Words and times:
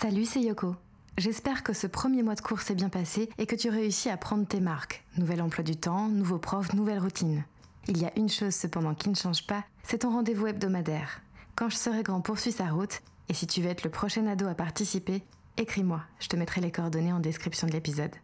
Salut, 0.00 0.26
c'est 0.26 0.40
Yoko. 0.40 0.76
J'espère 1.16 1.64
que 1.64 1.72
ce 1.72 1.88
premier 1.88 2.22
mois 2.22 2.36
de 2.36 2.40
cours 2.40 2.60
s'est 2.60 2.76
bien 2.76 2.88
passé 2.88 3.28
et 3.36 3.46
que 3.46 3.56
tu 3.56 3.68
réussis 3.68 4.08
à 4.08 4.16
prendre 4.16 4.46
tes 4.46 4.60
marques. 4.60 5.04
Nouvel 5.16 5.42
emploi 5.42 5.64
du 5.64 5.74
temps, 5.74 6.06
nouveau 6.06 6.38
prof, 6.38 6.72
nouvelle 6.72 7.00
routine. 7.00 7.42
Il 7.88 7.98
y 7.98 8.04
a 8.04 8.16
une 8.16 8.28
chose 8.28 8.54
cependant 8.54 8.94
qui 8.94 9.08
ne 9.08 9.16
change 9.16 9.44
pas, 9.44 9.64
c'est 9.82 9.98
ton 9.98 10.12
rendez-vous 10.12 10.46
hebdomadaire. 10.46 11.20
Quand 11.56 11.68
je 11.68 11.74
serai 11.74 12.04
grand, 12.04 12.20
poursuis 12.20 12.52
sa 12.52 12.68
route, 12.68 13.00
et 13.28 13.34
si 13.34 13.48
tu 13.48 13.60
veux 13.60 13.70
être 13.70 13.82
le 13.82 13.90
prochain 13.90 14.24
ado 14.28 14.46
à 14.46 14.54
participer, 14.54 15.24
écris-moi, 15.56 16.00
je 16.20 16.28
te 16.28 16.36
mettrai 16.36 16.60
les 16.60 16.70
coordonnées 16.70 17.12
en 17.12 17.18
description 17.18 17.66
de 17.66 17.72
l'épisode. 17.72 18.14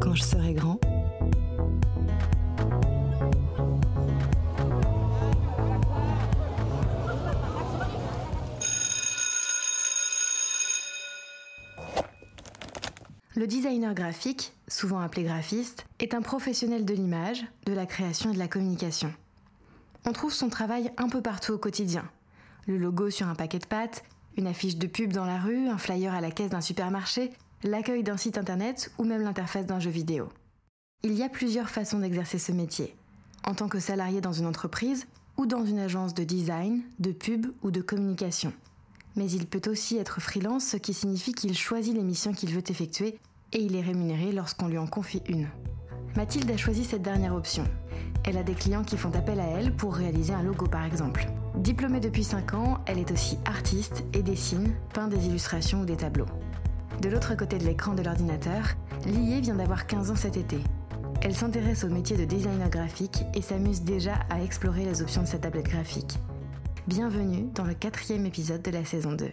Quand 0.00 0.14
je 0.14 0.22
serai 0.22 0.54
grand, 0.54 0.78
Le 13.42 13.48
designer 13.48 13.92
graphique, 13.92 14.52
souvent 14.68 15.00
appelé 15.00 15.24
graphiste, 15.24 15.84
est 15.98 16.14
un 16.14 16.22
professionnel 16.22 16.84
de 16.84 16.94
l'image, 16.94 17.44
de 17.66 17.72
la 17.72 17.86
création 17.86 18.30
et 18.30 18.34
de 18.34 18.38
la 18.38 18.46
communication. 18.46 19.12
On 20.06 20.12
trouve 20.12 20.32
son 20.32 20.48
travail 20.48 20.92
un 20.96 21.08
peu 21.08 21.20
partout 21.20 21.50
au 21.50 21.58
quotidien. 21.58 22.08
Le 22.68 22.78
logo 22.78 23.10
sur 23.10 23.26
un 23.26 23.34
paquet 23.34 23.58
de 23.58 23.66
pâtes, 23.66 24.04
une 24.36 24.46
affiche 24.46 24.76
de 24.76 24.86
pub 24.86 25.12
dans 25.12 25.24
la 25.24 25.40
rue, 25.40 25.66
un 25.66 25.76
flyer 25.76 26.14
à 26.14 26.20
la 26.20 26.30
caisse 26.30 26.50
d'un 26.50 26.60
supermarché, 26.60 27.32
l'accueil 27.64 28.04
d'un 28.04 28.16
site 28.16 28.38
internet 28.38 28.92
ou 28.96 29.02
même 29.02 29.22
l'interface 29.22 29.66
d'un 29.66 29.80
jeu 29.80 29.90
vidéo. 29.90 30.28
Il 31.02 31.14
y 31.14 31.24
a 31.24 31.28
plusieurs 31.28 31.68
façons 31.68 31.98
d'exercer 31.98 32.38
ce 32.38 32.52
métier. 32.52 32.94
En 33.44 33.56
tant 33.56 33.66
que 33.66 33.80
salarié 33.80 34.20
dans 34.20 34.32
une 34.32 34.46
entreprise 34.46 35.08
ou 35.36 35.46
dans 35.46 35.64
une 35.64 35.80
agence 35.80 36.14
de 36.14 36.22
design, 36.22 36.82
de 37.00 37.10
pub 37.10 37.48
ou 37.64 37.72
de 37.72 37.80
communication 37.80 38.52
mais 39.16 39.30
il 39.30 39.46
peut 39.46 39.70
aussi 39.70 39.98
être 39.98 40.20
freelance, 40.20 40.64
ce 40.64 40.76
qui 40.76 40.94
signifie 40.94 41.34
qu'il 41.34 41.56
choisit 41.56 41.94
les 41.94 42.02
missions 42.02 42.32
qu'il 42.32 42.50
veut 42.50 42.62
effectuer 42.66 43.18
et 43.52 43.62
il 43.62 43.76
est 43.76 43.82
rémunéré 43.82 44.32
lorsqu'on 44.32 44.68
lui 44.68 44.78
en 44.78 44.86
confie 44.86 45.22
une. 45.28 45.48
Mathilde 46.16 46.50
a 46.50 46.56
choisi 46.56 46.84
cette 46.84 47.02
dernière 47.02 47.34
option. 47.34 47.64
Elle 48.24 48.36
a 48.36 48.42
des 48.42 48.54
clients 48.54 48.84
qui 48.84 48.96
font 48.96 49.14
appel 49.14 49.40
à 49.40 49.46
elle 49.46 49.74
pour 49.74 49.94
réaliser 49.94 50.32
un 50.32 50.42
logo 50.42 50.66
par 50.66 50.84
exemple. 50.84 51.26
Diplômée 51.56 52.00
depuis 52.00 52.24
5 52.24 52.54
ans, 52.54 52.78
elle 52.86 52.98
est 52.98 53.10
aussi 53.10 53.38
artiste 53.44 54.04
et 54.14 54.22
dessine, 54.22 54.72
peint 54.94 55.08
des 55.08 55.26
illustrations 55.26 55.80
ou 55.80 55.84
des 55.84 55.96
tableaux. 55.96 56.26
De 57.00 57.08
l'autre 57.08 57.36
côté 57.36 57.58
de 57.58 57.64
l'écran 57.64 57.94
de 57.94 58.02
l'ordinateur, 58.02 58.76
Lié 59.06 59.40
vient 59.40 59.56
d'avoir 59.56 59.86
15 59.86 60.10
ans 60.10 60.16
cet 60.16 60.36
été. 60.36 60.58
Elle 61.20 61.34
s'intéresse 61.34 61.84
au 61.84 61.88
métier 61.88 62.16
de 62.16 62.24
designer 62.24 62.68
graphique 62.68 63.24
et 63.34 63.42
s'amuse 63.42 63.82
déjà 63.82 64.14
à 64.30 64.42
explorer 64.42 64.84
les 64.84 65.02
options 65.02 65.22
de 65.22 65.28
sa 65.28 65.38
tablette 65.38 65.66
graphique. 65.66 66.18
Bienvenue 66.86 67.48
dans 67.54 67.64
le 67.64 67.74
quatrième 67.74 68.26
épisode 68.26 68.62
de 68.62 68.70
la 68.70 68.84
saison 68.84 69.12
2. 69.12 69.30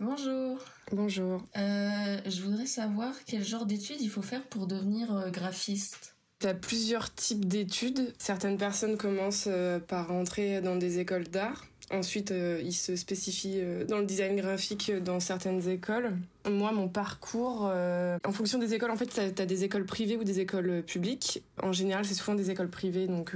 Bonjour. 0.00 0.58
Bonjour. 0.92 1.42
Euh, 1.56 2.18
je 2.26 2.42
voudrais 2.42 2.66
savoir 2.66 3.14
quel 3.26 3.44
genre 3.44 3.66
d'études 3.66 4.00
il 4.00 4.10
faut 4.10 4.22
faire 4.22 4.42
pour 4.44 4.66
devenir 4.66 5.14
euh, 5.16 5.30
graphiste. 5.30 6.14
Tu 6.40 6.46
as 6.46 6.54
plusieurs 6.54 7.14
types 7.14 7.46
d'études. 7.46 8.12
Certaines 8.18 8.58
personnes 8.58 8.96
commencent 8.96 9.48
euh, 9.48 9.78
par 9.78 10.08
rentrer 10.08 10.60
dans 10.60 10.76
des 10.76 10.98
écoles 10.98 11.28
d'art. 11.28 11.64
Ensuite, 11.90 12.32
euh, 12.32 12.60
il 12.62 12.72
se 12.72 12.96
spécifie 12.96 13.60
euh, 13.60 13.84
dans 13.84 13.98
le 13.98 14.06
design 14.06 14.36
graphique 14.36 14.90
dans 15.02 15.20
certaines 15.20 15.68
écoles. 15.68 16.12
Moi, 16.50 16.72
mon 16.72 16.88
parcours, 16.88 17.62
en 17.62 18.32
fonction 18.32 18.58
des 18.58 18.74
écoles, 18.74 18.90
en 18.90 18.96
fait, 18.96 19.06
tu 19.06 19.20
as, 19.20 19.46
des 19.46 19.64
écoles 19.64 19.86
privées 19.86 20.16
ou 20.16 20.24
des 20.24 20.40
écoles 20.40 20.82
publiques. 20.82 21.42
En 21.62 21.72
général, 21.72 22.04
c'est 22.04 22.14
souvent 22.14 22.34
des 22.34 22.50
écoles 22.50 22.68
privées, 22.68 23.06
donc 23.06 23.34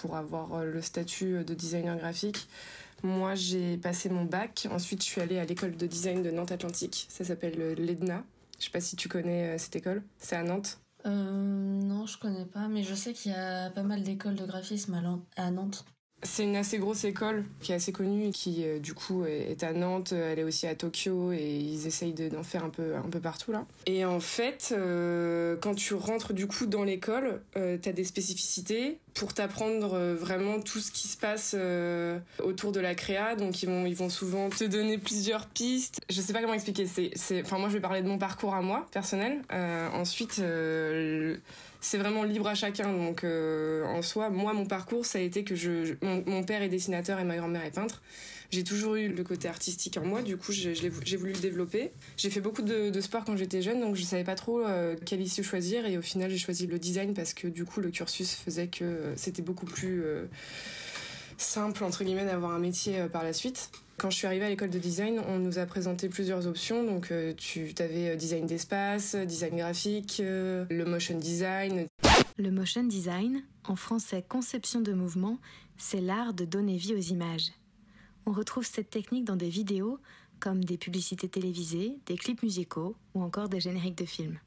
pour 0.00 0.16
avoir 0.16 0.64
le 0.64 0.80
statut 0.80 1.44
de 1.44 1.54
designer 1.54 1.96
graphique. 1.96 2.46
Moi, 3.02 3.34
j'ai 3.34 3.76
passé 3.76 4.08
mon 4.08 4.24
bac. 4.24 4.68
Ensuite, 4.70 5.02
je 5.02 5.08
suis 5.08 5.20
allée 5.20 5.38
à 5.38 5.44
l'école 5.44 5.76
de 5.76 5.86
design 5.86 6.22
de 6.22 6.30
Nantes 6.30 6.52
Atlantique. 6.52 7.06
Ça 7.08 7.24
s'appelle 7.24 7.74
l'EDNA. 7.74 8.24
Je 8.58 8.64
sais 8.64 8.70
pas 8.70 8.80
si 8.80 8.96
tu 8.96 9.08
connais 9.08 9.56
cette 9.58 9.76
école. 9.76 10.02
C'est 10.18 10.36
à 10.36 10.42
Nantes. 10.42 10.80
non, 11.04 12.06
je 12.06 12.18
connais 12.18 12.44
pas, 12.44 12.68
mais 12.68 12.82
je 12.82 12.94
sais 12.94 13.12
qu'il 13.12 13.32
y 13.32 13.34
a 13.34 13.70
pas 13.70 13.82
mal 13.84 14.02
d'écoles 14.02 14.34
de 14.34 14.46
graphisme 14.46 15.00
à 15.36 15.50
Nantes. 15.50 15.84
C'est 16.24 16.42
une 16.42 16.56
assez 16.56 16.78
grosse 16.78 17.04
école 17.04 17.44
qui 17.60 17.70
est 17.70 17.76
assez 17.76 17.92
connue 17.92 18.26
et 18.26 18.30
qui 18.32 18.64
euh, 18.64 18.80
du 18.80 18.92
coup 18.92 19.24
est 19.24 19.62
à 19.62 19.72
Nantes, 19.72 20.12
elle 20.12 20.40
est 20.40 20.44
aussi 20.44 20.66
à 20.66 20.74
Tokyo 20.74 21.30
et 21.30 21.58
ils 21.58 21.86
essayent 21.86 22.12
d'en 22.12 22.42
faire 22.42 22.64
un 22.64 22.70
peu, 22.70 22.96
un 22.96 23.08
peu 23.08 23.20
partout 23.20 23.52
là. 23.52 23.66
Et 23.86 24.04
en 24.04 24.18
fait, 24.18 24.74
euh, 24.76 25.56
quand 25.60 25.76
tu 25.76 25.94
rentres 25.94 26.32
du 26.32 26.48
coup 26.48 26.66
dans 26.66 26.82
l'école, 26.82 27.40
euh, 27.56 27.78
tu 27.80 27.88
as 27.88 27.92
des 27.92 28.02
spécificités 28.02 28.98
pour 29.18 29.34
t'apprendre 29.34 29.98
vraiment 30.14 30.60
tout 30.60 30.78
ce 30.78 30.90
qui 30.90 31.08
se 31.08 31.16
passe 31.16 31.56
autour 32.42 32.72
de 32.72 32.80
la 32.80 32.94
créa. 32.94 33.34
Donc 33.34 33.62
ils 33.62 33.66
vont, 33.66 33.84
ils 33.84 33.96
vont 33.96 34.08
souvent 34.08 34.48
te 34.48 34.64
donner 34.64 34.96
plusieurs 34.98 35.46
pistes. 35.46 36.00
Je 36.08 36.20
sais 36.20 36.32
pas 36.32 36.40
comment 36.40 36.54
expliquer. 36.54 36.86
C'est, 36.86 37.42
enfin 37.42 37.58
moi 37.58 37.68
je 37.68 37.74
vais 37.74 37.80
parler 37.80 38.02
de 38.02 38.08
mon 38.08 38.18
parcours 38.18 38.54
à 38.54 38.62
moi 38.62 38.86
personnel. 38.92 39.42
ensuite 39.92 40.40
c'est 41.80 41.98
vraiment 41.98 42.24
libre 42.24 42.48
à 42.48 42.54
chacun. 42.54 42.92
Donc 42.92 43.24
euh, 43.24 43.84
en 43.86 44.02
soi, 44.02 44.30
moi, 44.30 44.52
mon 44.52 44.66
parcours, 44.66 45.06
ça 45.06 45.18
a 45.18 45.22
été 45.22 45.44
que 45.44 45.54
je, 45.54 45.94
mon, 46.02 46.42
père 46.42 46.62
est 46.62 46.68
dessinateur 46.68 47.18
et 47.20 47.24
ma 47.24 47.36
grand-mère 47.36 47.64
est 47.64 47.74
peintre. 47.74 48.02
J'ai 48.50 48.64
toujours 48.64 48.94
eu 48.94 49.08
le 49.08 49.24
côté 49.24 49.48
artistique 49.48 49.96
en 49.98 50.04
moi, 50.04 50.22
du 50.22 50.36
coup 50.36 50.52
j'ai 50.52 50.88
voulu 50.88 51.32
le 51.32 51.40
développer. 51.40 51.90
J'ai 52.16 52.30
fait 52.30 52.40
beaucoup 52.40 52.62
de, 52.62 53.00
sport 53.00 53.24
quand 53.24 53.36
j'étais 53.36 53.62
jeune, 53.62 53.80
donc 53.80 53.96
je 53.96 54.02
savais 54.02 54.24
pas 54.24 54.34
trop 54.34 54.60
euh, 54.60 54.96
quelle 55.04 55.20
issue 55.20 55.42
choisir 55.42 55.86
et 55.86 55.98
au 55.98 56.02
final 56.02 56.30
j'ai 56.30 56.38
choisi 56.38 56.66
le 56.66 56.78
design 56.78 57.14
parce 57.14 57.34
que 57.34 57.46
du 57.46 57.64
coup 57.64 57.80
le 57.80 57.90
cursus 57.90 58.34
faisait 58.34 58.68
que 58.68 58.84
euh, 58.84 59.16
c'était 59.16 59.42
beaucoup 59.42 59.66
plus 59.66 60.02
simple 61.36 61.84
entre 61.84 62.04
guillemets 62.04 62.24
d'avoir 62.24 62.52
un 62.52 62.58
métier 62.58 63.06
par 63.12 63.22
la 63.22 63.32
suite. 63.32 63.70
Quand 63.98 64.10
je 64.10 64.16
suis 64.16 64.28
arrivée 64.28 64.44
à 64.44 64.48
l'école 64.48 64.70
de 64.70 64.78
design, 64.78 65.20
on 65.26 65.40
nous 65.40 65.58
a 65.58 65.66
présenté 65.66 66.08
plusieurs 66.08 66.46
options. 66.46 66.84
Donc, 66.84 67.10
euh, 67.10 67.34
tu 67.36 67.74
avais 67.80 68.10
euh, 68.10 68.14
design 68.14 68.46
d'espace, 68.46 69.16
design 69.16 69.56
graphique, 69.56 70.18
euh, 70.20 70.64
le 70.70 70.84
motion 70.84 71.18
design. 71.18 71.88
Le 72.36 72.50
motion 72.52 72.84
design, 72.84 73.42
en 73.64 73.74
français 73.74 74.24
conception 74.26 74.80
de 74.80 74.92
mouvement, 74.92 75.38
c'est 75.78 76.00
l'art 76.00 76.32
de 76.32 76.44
donner 76.44 76.76
vie 76.76 76.94
aux 76.94 77.00
images. 77.00 77.50
On 78.28 78.32
retrouve 78.32 78.66
cette 78.66 78.90
technique 78.90 79.24
dans 79.24 79.36
des 79.36 79.48
vidéos 79.48 79.98
comme 80.38 80.62
des 80.62 80.76
publicités 80.76 81.30
télévisées, 81.30 81.96
des 82.04 82.16
clips 82.16 82.42
musicaux 82.42 82.94
ou 83.14 83.22
encore 83.22 83.48
des 83.48 83.58
génériques 83.58 83.96
de 83.96 84.04
films. 84.04 84.38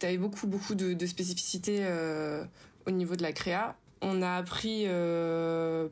Tu 0.00 0.06
avais 0.06 0.16
beaucoup, 0.16 0.46
beaucoup 0.46 0.74
de, 0.74 1.06
spécificités 1.06 1.86
au 2.86 2.90
niveau 2.90 3.14
de 3.14 3.22
la 3.22 3.34
créa. 3.34 3.76
On 4.00 4.22
a 4.22 4.36
appris 4.36 4.86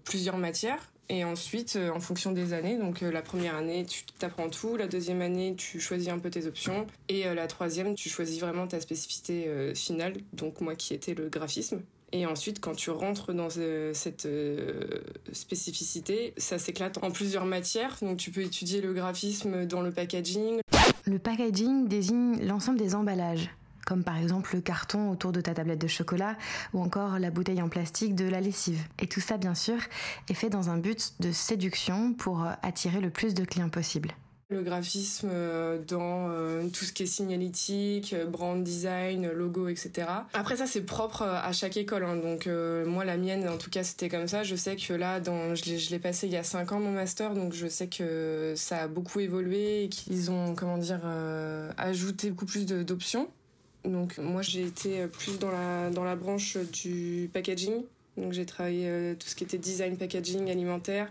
plusieurs 0.05 0.38
matières 0.38 0.91
et 1.09 1.25
ensuite, 1.25 1.77
euh, 1.77 1.91
en 1.91 2.00
fonction 2.00 2.32
des 2.32 2.55
années, 2.55 2.78
donc 2.78 3.03
euh, 3.03 3.12
la 3.12 3.21
première 3.21 3.56
année, 3.56 3.84
tu 3.84 4.05
t'apprends 4.19 4.49
tout. 4.49 4.76
La 4.76 4.87
deuxième 4.87 5.21
année, 5.21 5.55
tu 5.55 5.78
choisis 5.78 6.09
un 6.09 6.19
peu 6.19 6.31
tes 6.31 6.47
options. 6.47 6.87
Et 7.09 7.26
euh, 7.26 7.34
la 7.34 7.47
troisième, 7.47 7.94
tu 7.94 8.09
choisis 8.09 8.41
vraiment 8.41 8.66
ta 8.66 8.81
spécificité 8.81 9.75
finale, 9.75 10.15
donc 10.32 10.61
moi 10.61 10.75
qui 10.75 10.94
était 10.94 11.15
le 11.15 11.28
graphisme. 11.28 11.82
Et 12.17 12.27
ensuite, 12.27 12.61
quand 12.61 12.77
tu 12.77 12.91
rentres 12.91 13.35
dans 13.35 13.49
cette 13.51 14.29
spécificité, 15.33 16.33
ça 16.37 16.61
s'éclate 16.61 17.03
en 17.03 17.11
plusieurs 17.11 17.45
matières. 17.45 17.97
Donc 18.03 18.19
tu 18.19 18.31
peux 18.31 18.43
étudier 18.43 18.81
le 18.81 18.95
graphisme 18.95 19.67
dans 19.67 19.81
le 19.81 19.91
packaging. 19.91 20.61
Le 21.07 21.19
packaging 21.19 21.89
désigne 21.89 22.47
l'ensemble 22.47 22.79
des 22.79 22.95
emballages 22.95 23.51
comme 23.85 24.03
par 24.03 24.17
exemple 24.17 24.55
le 24.55 24.61
carton 24.61 25.11
autour 25.11 25.33
de 25.33 25.41
ta 25.41 25.55
tablette 25.55 25.81
de 25.81 25.87
chocolat 25.87 26.37
ou 26.73 26.81
encore 26.81 27.19
la 27.19 27.31
bouteille 27.31 27.61
en 27.61 27.69
plastique 27.69 28.15
de 28.15 28.25
la 28.25 28.41
lessive. 28.41 28.83
Et 28.99 29.07
tout 29.07 29.21
ça, 29.21 29.37
bien 29.37 29.55
sûr, 29.55 29.77
est 30.31 30.35
fait 30.35 30.51
dans 30.51 30.71
un 30.71 30.79
but 30.79 31.15
de 31.21 31.33
séduction 31.33 32.15
pour 32.15 32.45
euh, 32.45 32.53
attirer 32.63 33.01
le 33.01 33.11
plus 33.11 33.35
de 33.35 33.45
clients 33.45 33.69
possible. 33.69 34.13
Le 34.50 34.62
graphisme 34.62 35.31
euh, 35.32 35.78
dans 35.88 36.28
euh, 36.31 36.69
tout 36.69 36.84
ce 36.84 36.93
qui 36.93 37.05
est 37.05 37.06
signalétique, 37.06 38.15
brand 38.28 38.62
design, 38.62 39.31
logo, 39.31 39.69
etc. 39.69 40.06
Après 40.32 40.56
ça 40.56 40.67
c'est 40.67 40.82
propre 40.82 41.23
à 41.23 41.52
chaque 41.52 41.76
école. 41.76 42.05
Hein. 42.05 42.17
Donc 42.17 42.49
moi 42.87 43.05
la 43.05 43.17
mienne 43.17 43.49
en 43.49 43.56
tout 43.56 43.70
cas 43.70 43.85
c'était 43.85 44.08
comme 44.08 44.29
ça. 44.29 44.43
Je 44.43 44.56
sais 44.56 44.76
que 44.76 44.93
là 44.93 45.20
dans, 45.20 45.55
je 45.55 45.91
l'ai 45.91 45.99
passé 45.99 46.26
il 46.26 46.32
y 46.32 46.37
a 46.37 46.43
5 46.44 46.73
ans 46.73 46.81
mon 46.81 46.93
master 46.93 47.35
donc 47.35 47.52
je 47.52 47.67
sais 47.67 47.87
que 47.88 48.55
ça 48.56 48.82
a 48.82 48.88
beaucoup 48.88 49.20
évolué 49.20 49.85
et 49.85 49.88
qu'ils 49.88 50.31
ont 50.31 50.55
comment 50.55 50.79
dire 50.79 51.00
ajouté 51.76 52.31
beaucoup 52.31 52.47
plus 52.47 52.67
d'options. 52.67 53.29
Donc 53.85 54.19
moi 54.19 54.43
j'ai 54.43 54.62
été 54.62 55.06
plus 55.06 55.38
dans 55.38 55.50
la, 55.50 55.90
dans 55.90 56.05
la 56.05 56.17
branche 56.17 56.56
du 56.73 57.31
packaging. 57.32 57.82
Donc 58.17 58.32
j'ai 58.32 58.47
travaillé 58.47 58.87
euh, 58.87 59.14
tout 59.14 59.29
ce 59.29 59.35
qui 59.35 59.44
était 59.44 59.58
design 59.58 59.97
packaging 59.97 60.50
alimentaire. 60.50 61.11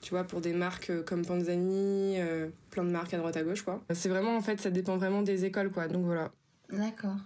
Tu 0.00 0.10
vois, 0.10 0.24
pour 0.24 0.40
des 0.40 0.52
marques 0.54 0.90
euh, 0.90 1.02
comme 1.02 1.24
Panzani, 1.24 2.18
euh, 2.18 2.48
plein 2.70 2.84
de 2.84 2.90
marques 2.90 3.12
à 3.14 3.18
droite 3.18 3.36
à 3.36 3.42
gauche, 3.42 3.62
quoi. 3.62 3.82
C'est 3.92 4.08
vraiment, 4.08 4.36
en 4.36 4.40
fait, 4.40 4.60
ça 4.60 4.70
dépend 4.70 4.96
vraiment 4.96 5.22
des 5.22 5.44
écoles, 5.44 5.70
quoi. 5.70 5.88
Donc 5.88 6.04
voilà. 6.04 6.30
D'accord. 6.70 7.16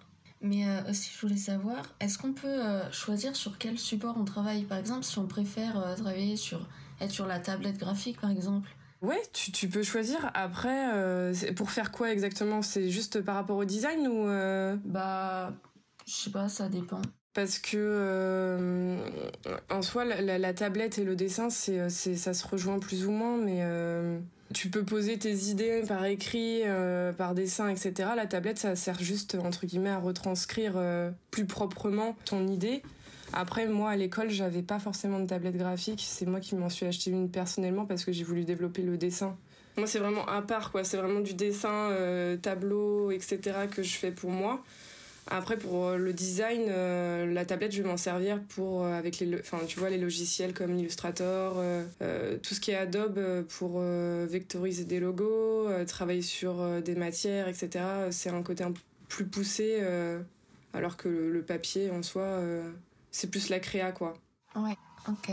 Mais 0.41 0.65
aussi, 0.91 1.11
je 1.15 1.21
voulais 1.21 1.39
savoir, 1.39 1.95
est-ce 2.01 2.19
qu'on 2.19 2.35
peut 2.35 2.61
choisir 2.91 3.35
sur 3.35 3.57
quel 3.57 3.79
support 3.79 4.17
on 4.19 4.25
travaille? 4.25 4.65
Par 4.65 4.77
exemple, 4.77 5.05
si 5.05 5.19
on 5.19 5.27
préfère 5.27 5.95
travailler 5.97 6.37
sur, 6.37 6.69
être 7.01 7.11
sur 7.11 7.27
la 7.27 7.39
tablette 7.39 7.79
graphique, 7.79 8.21
par 8.21 8.31
exemple 8.31 8.69
Ouais, 9.05 9.21
tu, 9.35 9.53
tu 9.53 9.69
peux 9.69 9.83
choisir. 9.83 10.31
Après, 10.33 10.95
euh, 10.95 11.35
pour 11.57 11.71
faire 11.71 11.93
quoi 11.93 12.11
exactement? 12.11 12.63
C'est 12.63 12.89
juste 12.89 13.21
par 13.21 13.35
rapport 13.35 13.59
au 13.59 13.67
design 13.67 14.07
ou 14.09 14.27
euh, 14.29 14.77
Bah, 14.83 15.53
je 16.07 16.13
sais 16.13 16.31
pas, 16.31 16.49
ça 16.49 16.71
dépend. 16.71 17.03
Parce 17.35 17.59
que 17.59 17.77
euh, 17.77 18.97
en 19.69 19.83
soi, 19.83 20.05
la, 20.05 20.55
tablette 20.55 20.99
et 20.99 21.05
le 21.05 21.17
dessin, 21.17 21.51
c'est, 21.51 21.81
euh, 21.81 21.89
c'est, 21.91 22.15
ça 22.15 22.33
se 22.33 22.47
rejoint 22.47 22.79
plus 22.79 23.07
ou 23.07 23.11
moins, 23.11 23.37
mais 23.37 23.59
euh, 23.63 24.21
tu 24.55 24.71
peux 24.71 24.85
poser 24.85 25.19
tes 25.19 25.35
idées 25.47 25.83
par 25.87 26.05
écrit, 26.05 26.63
par 27.19 27.35
dessin, 27.35 27.69
etc. 27.69 28.11
La 28.15 28.27
tablette, 28.27 28.59
ça 28.59 28.77
sert 28.77 29.01
juste 29.01 29.35
entre 29.35 29.67
guillemets 29.67 29.91
à 29.91 29.99
retranscrire 29.99 30.75
plus 31.33 31.45
proprement 31.45 32.17
ton 32.25 32.47
idée. 32.47 32.83
Après, 33.33 33.67
moi, 33.67 33.91
à 33.91 33.97
l'école, 33.97 34.31
j'avais 34.31 34.63
pas 34.63 34.79
forcément 34.79 35.19
de 35.19 35.27
tablette 35.27 35.57
graphique. 35.57 36.05
C'est 36.07 36.27
moi 36.27 36.39
qui 36.39 36.55
m'en 36.55 36.69
suis 36.69 36.87
acheté 36.87 37.11
une 37.11 37.31
personnellement 37.31 37.85
parce 37.85 38.05
que 38.05 38.13
j'ai 38.13 38.23
voulu 38.23 38.45
développer 38.45 38.83
le 38.83 38.97
dessin. 38.97 39.37
Moi, 39.77 39.89
c'est 39.89 39.99
vraiment 39.99 40.25
à 40.29 40.41
part, 40.41 40.71
quoi. 40.71 40.85
C'est 40.85 40.99
vraiment 40.99 41.21
du 41.21 41.35
dessin, 41.35 41.91
tableau, 42.41 43.11
etc. 43.11 43.41
que 43.75 43.83
je 43.83 43.97
fais 43.97 44.13
pour 44.13 44.31
moi. 44.31 44.63
Après, 45.27 45.57
pour 45.57 45.87
euh, 45.87 45.97
le 45.97 46.13
design, 46.13 46.67
euh, 46.69 47.33
la 47.33 47.47
tablette, 47.47 47.73
je 47.73 47.83
vais 47.83 47.89
m'en 47.89 47.97
servir 47.97 48.43
pour, 48.43 48.85
euh, 48.85 48.93
avec 48.93 49.19
les, 49.21 49.39
enfin, 49.41 49.59
tu 49.67 49.79
vois, 49.79 49.89
les 49.89 49.97
logiciels 49.97 50.53
comme 50.53 50.79
Illustrator, 50.79 51.55
tout 52.43 52.55
ce 52.55 52.61
qui 52.61 52.71
est 52.71 52.77
Adobe 52.77 53.45
pour 53.59 53.81
vectoriser 53.81 54.85
des 54.85 55.01
logos, 55.01 55.69
travailler 55.87 56.23
sur 56.23 56.83
des 56.83 56.95
matières, 56.95 57.49
etc. 57.49 57.85
C'est 58.11 58.31
un 58.31 58.43
côté 58.43 58.65
un 58.65 58.73
peu 58.73 58.81
plus 59.09 59.27
poussé, 59.27 59.83
alors 60.73 60.97
que 60.97 61.09
le, 61.09 61.43
papier, 61.43 61.91
en 61.91 62.03
soi, 62.03 62.41
c'est 63.11 63.31
plus 63.31 63.49
la 63.49 63.61
créa, 63.61 63.93
quoi. 63.93 64.15
Ouais, 64.55 64.77
ok. 65.09 65.31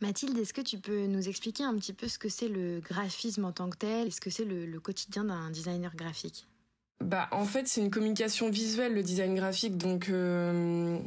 Mathilde, 0.00 0.36
est-ce 0.38 0.52
que 0.52 0.60
tu 0.60 0.78
peux 0.78 1.06
nous 1.06 1.28
expliquer 1.28 1.64
un 1.64 1.74
petit 1.76 1.92
peu 1.92 2.08
ce 2.08 2.18
que 2.18 2.28
c'est 2.28 2.48
le 2.48 2.80
graphisme 2.80 3.44
en 3.44 3.52
tant 3.52 3.70
que 3.70 3.78
tel? 3.78 4.08
Et 4.08 4.10
ce 4.10 4.20
que 4.20 4.30
c'est 4.30 4.44
le 4.44 4.80
quotidien 4.80 5.24
d'un 5.24 5.50
designer 5.50 5.94
graphique? 5.94 6.46
Bah, 7.00 7.28
en 7.32 7.44
fait, 7.44 7.68
c'est 7.68 7.80
une 7.80 7.90
communication 7.90 8.48
visuelle, 8.48 8.94
le 8.94 9.02
design 9.02 9.34
graphique. 9.34 9.76
Donc, 9.76 10.08
euh, 10.08 10.98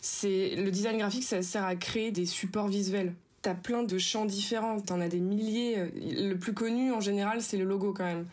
c'est 0.00 0.56
le 0.56 0.70
design 0.70 0.98
graphique, 0.98 1.24
ça 1.24 1.42
sert 1.42 1.64
à 1.64 1.76
créer 1.76 2.10
des 2.10 2.26
supports 2.26 2.68
visuels. 2.68 3.14
T'as 3.42 3.54
plein 3.54 3.82
de 3.82 3.98
champs 3.98 4.24
différents, 4.24 4.80
t'en 4.80 5.00
as 5.00 5.08
des 5.08 5.20
milliers. 5.20 5.76
Le 5.94 6.34
plus 6.34 6.52
connu, 6.52 6.92
en 6.92 7.00
général, 7.00 7.42
c'est 7.42 7.56
le 7.56 7.64
logo 7.64 7.92
quand 7.92 8.04
même. 8.04 8.26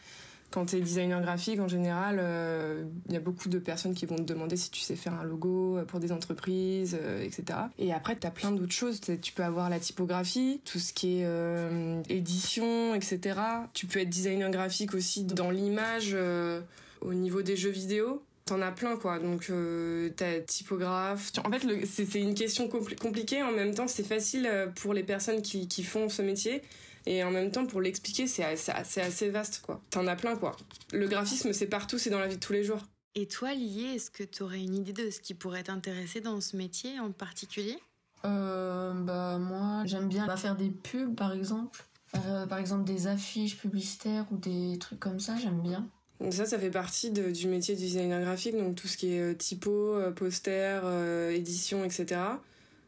Quand 0.53 0.65
t'es 0.65 0.81
designer 0.81 1.19
graphique, 1.19 1.59
en 1.59 1.67
général, 1.67 2.17
euh, 2.19 2.83
il 3.07 3.13
y 3.13 3.17
a 3.17 3.19
beaucoup 3.19 3.49
de 3.49 3.57
personnes 3.57 3.95
qui 3.95 4.05
vont 4.05 4.17
te 4.17 4.21
demander 4.21 4.55
si 4.55 4.69
tu 4.69 4.81
sais 4.81 4.95
faire 4.95 5.15
un 5.15 5.23
logo 5.23 5.79
pour 5.87 5.99
des 5.99 6.11
entreprises, 6.11 6.95
euh, 7.01 7.23
etc. 7.23 7.57
Et 7.79 7.91
après, 7.91 8.15
t'as 8.15 8.29
plein 8.29 8.51
d'autres 8.51 8.71
choses. 8.71 9.01
Tu 9.01 9.33
peux 9.33 9.43
avoir 9.43 9.71
la 9.71 9.79
typographie, 9.79 10.61
tout 10.63 10.77
ce 10.77 10.93
qui 10.93 11.21
est 11.21 11.25
euh, 11.25 12.03
édition, 12.07 12.93
etc. 12.93 13.39
Tu 13.73 13.87
peux 13.87 13.99
être 13.99 14.09
designer 14.09 14.51
graphique 14.51 14.93
aussi 14.93 15.23
dans 15.23 15.49
l'image. 15.49 16.15
Au 17.03 17.13
niveau 17.13 17.41
des 17.41 17.55
jeux 17.55 17.69
vidéo, 17.69 18.23
t'en 18.45 18.61
as 18.61 18.71
plein 18.71 18.95
quoi. 18.97 19.19
Donc 19.19 19.47
euh, 19.49 20.09
t'as 20.15 20.39
typographe. 20.39 21.31
En 21.45 21.51
fait, 21.51 21.63
le- 21.63 21.85
c'est 21.85 22.05
c'est 22.05 22.19
une 22.21 22.33
question 22.35 22.67
compli- 22.67 22.97
compliquée. 22.97 23.43
En 23.43 23.51
même 23.51 23.73
temps, 23.75 23.87
c'est 23.87 24.03
facile 24.03 24.45
euh, 24.45 24.67
pour 24.67 24.93
les 24.93 25.03
personnes 25.03 25.41
qui, 25.41 25.67
qui 25.67 25.83
font 25.83 26.09
ce 26.09 26.21
métier. 26.21 26.61
Et 27.05 27.23
en 27.23 27.31
même 27.31 27.51
temps, 27.51 27.65
pour 27.65 27.81
l'expliquer, 27.81 28.27
c'est 28.27 28.43
assez, 28.45 28.71
c'est 28.85 29.01
assez 29.01 29.29
vaste 29.29 29.61
quoi. 29.61 29.81
T'en 29.89 30.07
as 30.07 30.15
plein 30.15 30.35
quoi. 30.37 30.55
Le 30.93 31.07
graphisme, 31.07 31.51
c'est 31.51 31.67
partout, 31.67 31.97
c'est 31.97 32.09
dans 32.09 32.19
la 32.19 32.27
vie 32.27 32.35
de 32.37 32.41
tous 32.41 32.53
les 32.53 32.63
jours. 32.63 32.79
Et 33.15 33.27
toi, 33.27 33.53
Lié, 33.53 33.91
est-ce 33.95 34.09
que 34.09 34.23
tu 34.23 34.41
aurais 34.41 34.61
une 34.61 34.73
idée 34.75 34.93
de 34.93 35.09
ce 35.11 35.19
qui 35.19 35.33
pourrait 35.35 35.63
t'intéresser 35.63 36.19
dans 36.21 36.39
ce 36.41 36.55
métier 36.57 36.99
en 36.99 37.11
particulier? 37.11 37.77
Euh, 38.25 38.93
bah, 38.93 39.37
moi, 39.37 39.83
j'aime 39.85 40.07
bien 40.07 40.25
bah, 40.25 40.37
faire 40.37 40.55
des 40.55 40.69
pubs, 40.69 41.13
par 41.15 41.33
exemple. 41.33 41.83
Faire, 42.07 42.21
euh, 42.27 42.45
par 42.47 42.57
exemple, 42.57 42.85
des 42.85 43.07
affiches 43.07 43.57
publicitaires 43.57 44.25
ou 44.31 44.37
des 44.37 44.77
trucs 44.79 44.99
comme 44.99 45.19
ça, 45.19 45.35
j'aime 45.35 45.61
bien. 45.61 45.87
Donc 46.23 46.33
ça, 46.33 46.45
ça 46.45 46.57
fait 46.57 46.69
partie 46.69 47.11
du 47.11 47.47
métier 47.49 47.75
du 47.75 47.81
designer 47.81 48.21
graphique, 48.21 48.57
donc 48.57 48.75
tout 48.75 48.87
ce 48.87 48.95
qui 48.95 49.13
est 49.13 49.19
euh, 49.19 49.33
typo, 49.33 49.71
euh, 49.71 50.09
poster, 50.09 50.79
euh, 50.85 51.31
édition, 51.31 51.83
etc. 51.83 52.21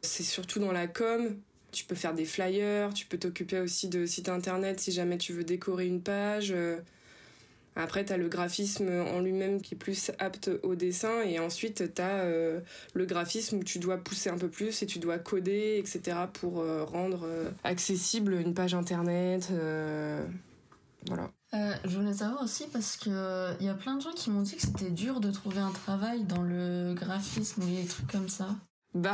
C'est 0.03 0.23
surtout 0.23 0.59
dans 0.59 0.71
la 0.71 0.87
com. 0.87 1.35
Tu 1.73 1.83
peux 1.83 1.95
faire 1.95 2.13
des 2.13 2.23
flyers, 2.23 2.93
tu 2.93 3.05
peux 3.05 3.17
t'occuper 3.17 3.59
aussi 3.59 3.89
de 3.89 4.05
sites 4.05 4.29
internet 4.29 4.79
si 4.79 4.93
jamais 4.93 5.17
tu 5.17 5.33
veux 5.33 5.43
décorer 5.43 5.85
une 5.85 6.01
page. 6.01 6.55
Après, 7.75 8.05
t'as 8.05 8.15
le 8.15 8.29
graphisme 8.29 8.87
en 8.89 9.19
lui-même 9.19 9.61
qui 9.61 9.75
est 9.75 9.77
plus 9.77 10.11
apte 10.17 10.49
au 10.63 10.75
dessin, 10.75 11.21
et 11.23 11.37
ensuite 11.37 11.93
t'as 11.93 12.19
euh, 12.21 12.61
le 12.93 13.05
graphisme 13.05 13.57
où 13.57 13.63
tu 13.65 13.79
dois 13.79 13.97
pousser 13.97 14.29
un 14.29 14.37
peu 14.37 14.47
plus 14.47 14.81
et 14.81 14.85
tu 14.85 14.99
dois 14.99 15.19
coder, 15.19 15.75
etc. 15.77 16.19
pour 16.31 16.63
rendre 16.85 17.27
accessible 17.65 18.35
une 18.35 18.53
page 18.53 18.73
internet. 18.73 19.51
Voilà. 21.07 21.31
Euh, 21.55 21.73
je 21.85 21.97
voulais 21.97 22.13
savoir 22.13 22.43
aussi 22.43 22.65
parce 22.71 22.97
que 22.97 23.53
il 23.59 23.65
y 23.65 23.69
a 23.69 23.73
plein 23.73 23.95
de 23.95 24.01
gens 24.01 24.11
qui 24.11 24.29
m'ont 24.29 24.41
dit 24.41 24.55
que 24.55 24.61
c'était 24.61 24.89
dur 24.89 25.19
de 25.19 25.31
trouver 25.31 25.59
un 25.59 25.71
travail 25.71 26.23
dans 26.23 26.41
le 26.41 26.93
graphisme 26.93 27.63
ou 27.63 27.67
les 27.67 27.85
trucs 27.85 28.11
comme 28.11 28.29
ça. 28.29 28.49
Bah, 28.93 29.13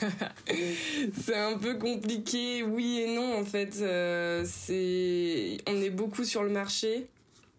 c'est 1.24 1.36
un 1.36 1.56
peu 1.58 1.78
compliqué, 1.78 2.62
oui 2.62 3.00
et 3.00 3.14
non 3.14 3.38
en 3.38 3.44
fait. 3.44 3.76
Euh, 3.80 4.44
c'est, 4.46 5.58
on 5.66 5.76
est 5.76 5.90
beaucoup 5.90 6.24
sur 6.24 6.42
le 6.42 6.50
marché 6.50 7.08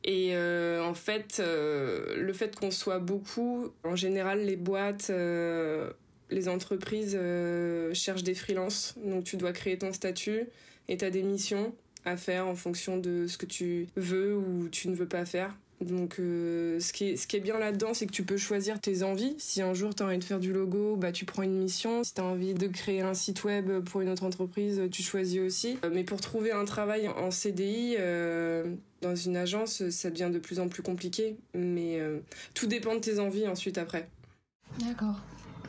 et 0.08 0.30
euh, 0.36 0.82
en 0.84 0.94
fait, 0.94 1.40
euh, 1.40 2.16
le 2.16 2.32
fait 2.32 2.56
qu'on 2.56 2.72
soit 2.72 3.00
beaucoup, 3.00 3.74
en 3.84 3.98
général, 3.98 4.46
les 4.46 4.56
boîtes, 4.56 5.10
euh, 5.10 5.92
les 6.30 6.48
entreprises 6.48 7.18
euh, 7.20 7.94
cherchent 7.94 8.24
des 8.24 8.34
freelances, 8.34 8.96
donc 9.04 9.26
tu 9.26 9.36
dois 9.36 9.52
créer 9.52 9.78
ton 9.78 9.92
statut 9.92 10.48
et 10.88 10.96
t'as 10.96 11.10
des 11.10 11.24
missions 11.24 11.76
à 12.08 12.18
faire 12.18 12.48
en 12.48 12.56
fonction 12.56 12.98
de 12.98 13.28
ce 13.28 13.38
que 13.38 13.46
tu 13.46 13.88
veux 13.96 14.36
ou 14.36 14.70
tu 14.70 14.90
ne 14.90 14.96
veux 14.96 15.08
pas 15.08 15.26
faire. 15.26 15.54
Donc, 15.80 16.16
euh, 16.20 16.80
ce, 16.80 16.92
qui 16.92 17.06
est, 17.06 17.40
bien 17.40 17.60
là-dedans, 17.60 17.94
c'est 17.94 18.08
que 18.08 18.12
tu 18.12 18.24
peux 18.24 18.38
choisir 18.38 18.82
tes 18.82 19.04
envies. 19.04 19.36
Si 19.38 19.62
un 19.62 19.74
jour 19.76 19.94
tu 19.94 20.02
as 20.02 20.08
envie 20.08 20.18
de 20.18 20.24
faire 20.24 20.40
du 20.40 20.52
logo, 20.52 20.96
bah, 20.96 21.12
tu 21.12 21.26
prends 21.26 21.44
une 21.44 21.58
mission. 21.58 22.04
Si 22.04 22.16
tu 22.16 22.22
as 22.22 22.24
envie 22.24 22.56
de 22.56 22.68
créer 22.68 23.02
un 23.02 23.14
site 23.14 23.44
web 23.44 23.84
pour 23.84 24.02
une 24.02 24.10
autre 24.10 24.24
entreprise, 24.24 24.82
tu 24.92 25.04
choisis 25.04 25.40
aussi. 25.40 25.78
Euh, 25.84 25.92
Mais 25.94 26.04
pour 26.04 26.20
trouver 26.20 26.52
un 26.52 26.66
travail 26.66 27.08
en 27.08 27.30
CDI, 27.30 27.96
euh, 28.00 28.74
dans 29.02 29.16
une 29.16 29.38
agence, 29.38 29.88
ça 29.90 30.10
devient 30.10 30.32
de 30.34 30.40
plus 30.40 30.60
en 30.60 30.68
plus 30.68 30.82
compliqué. 30.82 31.38
Mais 31.54 32.02
tout 32.56 32.66
dépend 32.66 32.96
de 32.96 33.00
tes 33.00 33.20
envies 33.20 33.48
ensuite 33.48 33.78
après. 33.78 34.10
D'accord. 34.80 35.20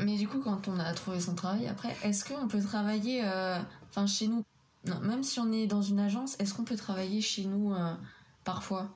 Mais 0.03 0.17
du 0.17 0.27
coup, 0.27 0.41
quand 0.41 0.69
on 0.69 0.79
a 0.79 0.93
trouvé 0.95 1.21
son 1.21 1.35
travail, 1.35 1.67
après, 1.67 1.95
est-ce 2.03 2.25
qu'on 2.25 2.49
peut 2.49 2.63
travailler, 2.63 3.23
enfin, 3.91 4.07
chez 4.07 4.29
nous? 4.29 4.43
Non, 4.85 5.01
même 5.01 5.23
si 5.23 5.41
on 5.41 5.53
est 5.53 5.67
dans 5.67 5.83
une 5.83 5.99
agence, 5.99 6.37
est-ce 6.39 6.55
qu'on 6.55 6.65
peut 6.65 6.77
travailler 6.77 7.21
chez 7.21 7.45
nous 7.45 7.75
euh, 7.75 7.93
parfois? 8.45 8.89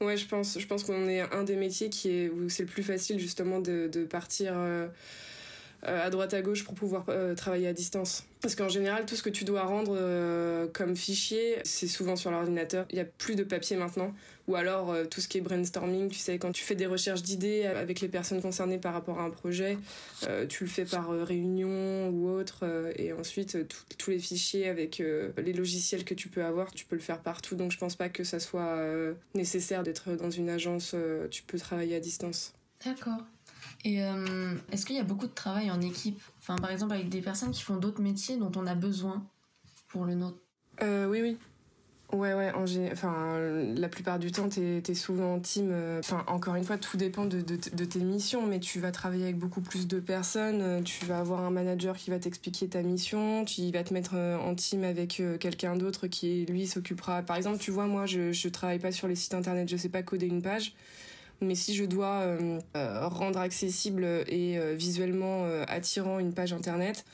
Ouais, 0.00 0.16
je 0.16 0.26
pense, 0.26 0.58
je 0.58 0.66
pense 0.66 0.84
qu'on 0.84 1.08
est 1.08 1.20
un 1.20 1.42
des 1.42 1.56
métiers 1.56 1.88
qui 1.88 2.10
est 2.10 2.28
où 2.28 2.48
c'est 2.48 2.64
le 2.64 2.68
plus 2.68 2.82
facile 2.82 3.18
justement 3.18 3.60
de, 3.60 4.06
partir 4.10 4.52
euh, 4.54 4.88
à 5.86 6.10
droite 6.10 6.34
à 6.34 6.42
gauche 6.42 6.64
pour 6.64 6.74
pouvoir 6.74 7.04
euh, 7.08 7.34
travailler 7.34 7.68
à 7.68 7.72
distance. 7.72 8.24
Parce 8.42 8.54
qu'en 8.54 8.68
général, 8.68 9.06
tout 9.06 9.16
ce 9.16 9.22
que 9.22 9.30
tu 9.30 9.44
dois 9.44 9.62
rendre 9.64 9.96
euh, 9.96 10.66
comme 10.72 10.94
fichier, 10.96 11.56
c'est 11.64 11.88
souvent 11.88 12.16
sur 12.16 12.30
l'ordinateur. 12.30 12.86
Il 12.90 12.96
n'y 12.96 13.00
a 13.00 13.04
plus 13.04 13.34
de 13.34 13.42
papier 13.44 13.76
maintenant. 13.76 14.14
Ou 14.46 14.54
alors 14.54 14.92
euh, 14.92 15.04
tout 15.06 15.20
ce 15.20 15.26
qui 15.26 15.38
est 15.38 15.40
brainstorming, 15.40 16.08
tu 16.08 16.18
sais, 16.18 16.38
quand 16.38 16.52
tu 16.52 16.62
fais 16.62 16.76
des 16.76 16.86
recherches 16.86 17.22
d'idées 17.22 17.64
avec 17.66 18.00
les 18.00 18.06
personnes 18.08 18.40
concernées 18.40 18.78
par 18.78 18.92
rapport 18.92 19.18
à 19.18 19.24
un 19.24 19.30
projet, 19.30 19.76
euh, 20.28 20.46
tu 20.46 20.62
le 20.62 20.70
fais 20.70 20.84
par 20.84 21.10
euh, 21.10 21.24
réunion 21.24 22.10
ou 22.10 22.28
autre. 22.28 22.60
euh, 22.62 22.92
et 22.96 23.12
ensuite, 23.12 23.56
euh, 23.56 23.66
tous 23.98 24.10
les 24.10 24.20
fichiers 24.20 24.68
avec 24.68 25.00
euh, 25.00 25.32
les 25.38 25.52
logiciels 25.52 26.04
que 26.04 26.14
tu 26.14 26.28
peux 26.28 26.44
avoir, 26.44 26.70
tu 26.72 26.84
peux 26.84 26.94
le 26.94 27.02
faire 27.02 27.20
partout. 27.20 27.56
Donc 27.56 27.72
je 27.72 27.78
pense 27.78 27.96
pas 27.96 28.08
que 28.08 28.22
ça 28.22 28.38
soit 28.38 28.76
euh, 28.76 29.14
nécessaire 29.34 29.82
d'être 29.82 30.14
dans 30.14 30.30
une 30.30 30.48
agence. 30.48 30.92
euh, 30.94 31.26
tu 31.28 31.42
peux 31.42 31.58
travailler 31.58 31.96
à 31.96 32.00
distance. 32.00 32.52
D'accord. 32.84 33.22
Et 33.86 34.02
euh, 34.02 34.56
est-ce 34.72 34.84
qu'il 34.84 34.96
y 34.96 34.98
a 34.98 35.04
beaucoup 35.04 35.28
de 35.28 35.32
travail 35.32 35.70
en 35.70 35.80
équipe? 35.80 36.20
Enfin, 36.40 36.56
par 36.56 36.72
exemple, 36.72 36.92
avec 36.92 37.08
des 37.08 37.20
personnes 37.20 37.52
qui 37.52 37.62
font 37.62 37.76
d'autres 37.76 38.02
métiers 38.02 38.36
dont 38.36 38.50
on 38.56 38.66
a 38.66 38.74
besoin 38.74 39.24
pour 39.86 40.04
le 40.04 40.14
nôtre? 40.16 40.38
Euh, 40.82 41.06
oui, 41.06 41.22
oui. 41.22 41.36
Ouais, 42.12 42.34
ouais, 42.34 42.52
enfin, 42.92 43.38
la 43.76 43.88
plupart 43.88 44.18
du 44.18 44.32
temps, 44.32 44.48
t'es 44.48 44.82
es 44.84 44.94
souvent 44.94 45.34
en 45.34 45.38
team. 45.40 45.70
euh, 45.70 46.00
Enfin, 46.00 46.24
encore 46.26 46.56
une 46.56 46.64
fois, 46.64 46.78
tout 46.78 46.96
dépend 46.96 47.26
de, 47.26 47.40
de, 47.40 47.56
de 47.72 47.84
tes 47.84 48.00
missions, 48.00 48.44
mais 48.44 48.58
tu 48.58 48.80
vas 48.80 48.90
travailler 48.90 49.22
avec 49.24 49.38
beaucoup 49.38 49.60
plus 49.60 49.86
de 49.86 50.00
personnes. 50.00 50.62
euh, 50.62 50.82
Tu 50.82 51.04
vas 51.06 51.20
avoir 51.20 51.42
un 51.44 51.50
manager 51.50 51.96
qui 51.96 52.10
va 52.10 52.18
t'expliquer 52.18 52.66
ta 52.66 52.82
mission, 52.82 53.44
tu 53.44 53.70
vas 53.70 53.84
te 53.84 53.94
mettre 53.94 54.16
en 54.16 54.56
team 54.56 54.82
avec 54.82 55.22
quelqu'un 55.38 55.76
d'autre 55.76 56.08
qui, 56.08 56.44
lui, 56.46 56.66
s'occupera. 56.66 57.22
Par 57.22 57.36
exemple, 57.36 57.58
tu 57.58 57.70
vois, 57.70 57.86
moi, 57.86 58.06
je, 58.06 58.32
je 58.32 58.48
travaille 58.48 58.80
pas 58.80 58.90
sur 58.90 59.06
les 59.06 59.14
sites 59.14 59.34
internet, 59.34 59.68
je 59.68 59.76
sais 59.76 59.88
pas 59.88 60.02
coder 60.02 60.26
une 60.26 60.42
page. 60.42 60.74
Mais 61.40 61.54
si 61.54 61.74
je 61.74 61.84
dois 61.84 62.20
euh, 62.22 62.58
euh, 62.76 63.08
rendre 63.08 63.38
accessible 63.38 64.04
et 64.26 64.58
euh, 64.58 64.74
visuellement 64.74 65.44
attirant 65.68 66.18
une 66.18 66.32
page 66.32 66.52
internet, 66.52 67.04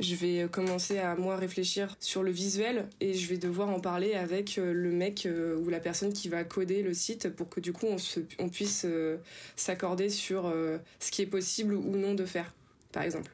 je 0.00 0.14
vais 0.16 0.48
commencer 0.50 0.98
à 0.98 1.14
moi 1.14 1.36
réfléchir 1.36 1.96
sur 2.00 2.24
le 2.24 2.32
visuel 2.32 2.88
et 3.00 3.14
je 3.14 3.28
vais 3.28 3.38
devoir 3.38 3.68
en 3.68 3.78
parler 3.78 4.14
avec 4.14 4.56
le 4.56 4.90
mec 4.90 5.28
ou 5.28 5.68
la 5.68 5.78
personne 5.78 6.12
qui 6.12 6.28
va 6.28 6.42
coder 6.42 6.82
le 6.82 6.94
site 6.94 7.28
pour 7.28 7.48
que 7.48 7.60
du 7.60 7.72
coup 7.72 7.86
on, 7.86 7.98
se, 7.98 8.18
on 8.40 8.48
puisse 8.48 8.86
s'accorder 9.54 10.08
sur 10.08 10.52
ce 10.98 11.10
qui 11.12 11.22
est 11.22 11.26
possible 11.26 11.74
ou 11.74 11.96
non 11.96 12.14
de 12.14 12.24
faire, 12.24 12.52
par 12.90 13.04
exemple. 13.04 13.30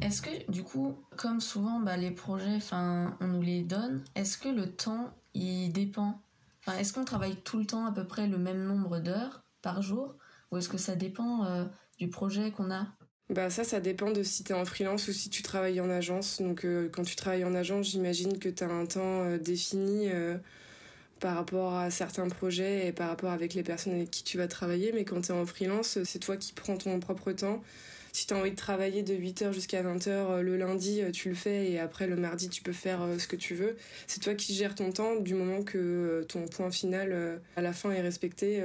est-ce 0.00 0.22
que 0.22 0.50
du 0.50 0.62
coup, 0.62 0.96
comme 1.18 1.42
souvent, 1.42 1.78
bah, 1.80 1.98
les 1.98 2.10
projets, 2.10 2.58
on 2.72 3.26
nous 3.26 3.42
les 3.42 3.60
donne. 3.60 4.02
Est-ce 4.14 4.38
que 4.38 4.48
le 4.48 4.66
temps, 4.66 5.12
il 5.34 5.72
dépend 5.72 6.22
Est-ce 6.66 6.92
qu'on 6.92 7.04
travaille 7.04 7.36
tout 7.42 7.58
le 7.58 7.66
temps 7.66 7.86
à 7.86 7.92
peu 7.92 8.06
près 8.06 8.26
le 8.26 8.38
même 8.38 8.64
nombre 8.64 8.98
d'heures 9.00 9.44
par 9.62 9.82
jour, 9.82 10.16
ou 10.50 10.56
est-ce 10.58 10.68
que 10.68 10.78
ça 10.78 10.96
dépend 10.96 11.68
du 11.98 12.08
projet 12.08 12.50
qu'on 12.52 12.70
a? 12.70 12.86
Bah 13.30 13.48
ça, 13.48 13.64
ça 13.64 13.80
dépend 13.80 14.10
de 14.10 14.22
si 14.22 14.44
tu 14.44 14.52
es 14.52 14.54
en 14.54 14.64
freelance 14.66 15.08
ou 15.08 15.12
si 15.12 15.30
tu 15.30 15.42
travailles 15.42 15.80
en 15.80 15.88
agence. 15.88 16.42
Donc 16.42 16.64
euh, 16.64 16.88
quand 16.90 17.02
tu 17.02 17.16
travailles 17.16 17.44
en 17.44 17.54
agence, 17.54 17.86
j'imagine 17.90 18.38
que 18.38 18.48
tu 18.48 18.62
as 18.62 18.68
un 18.68 18.84
temps 18.86 19.24
euh, 19.24 19.38
défini 19.38 20.10
euh, 20.10 20.36
par 21.20 21.36
rapport 21.36 21.74
à 21.76 21.90
certains 21.90 22.28
projets 22.28 22.88
et 22.88 22.92
par 22.92 23.08
rapport 23.08 23.30
avec 23.32 23.54
les 23.54 23.62
personnes 23.62 23.94
avec 23.94 24.10
qui 24.10 24.24
tu 24.24 24.38
vas 24.38 24.48
travailler. 24.48 24.92
Mais 24.92 25.04
quand 25.04 25.22
tu 25.22 25.32
es 25.32 25.34
en 25.34 25.46
freelance, 25.46 26.02
c'est 26.04 26.18
toi 26.18 26.36
qui 26.36 26.52
prends 26.52 26.76
ton 26.78 27.00
propre 27.00 27.32
temps. 27.32 27.62
Si 28.12 28.26
tu 28.26 28.34
as 28.34 28.36
envie 28.36 28.50
de 28.50 28.56
travailler 28.56 29.02
de 29.02 29.14
8h 29.14 29.52
jusqu'à 29.52 29.82
20h 29.82 30.40
le 30.40 30.56
lundi, 30.56 31.02
tu 31.12 31.30
le 31.30 31.34
fais 31.34 31.70
et 31.70 31.78
après 31.78 32.06
le 32.06 32.16
mardi, 32.16 32.48
tu 32.48 32.62
peux 32.62 32.72
faire 32.72 33.00
ce 33.18 33.26
que 33.26 33.36
tu 33.36 33.54
veux. 33.54 33.76
C'est 34.06 34.20
toi 34.20 34.34
qui 34.34 34.54
gères 34.54 34.74
ton 34.74 34.92
temps 34.92 35.16
du 35.16 35.34
moment 35.34 35.62
que 35.62 36.24
ton 36.28 36.46
point 36.46 36.70
final 36.70 37.40
à 37.56 37.62
la 37.62 37.72
fin 37.72 37.90
est 37.90 38.02
respecté 38.02 38.62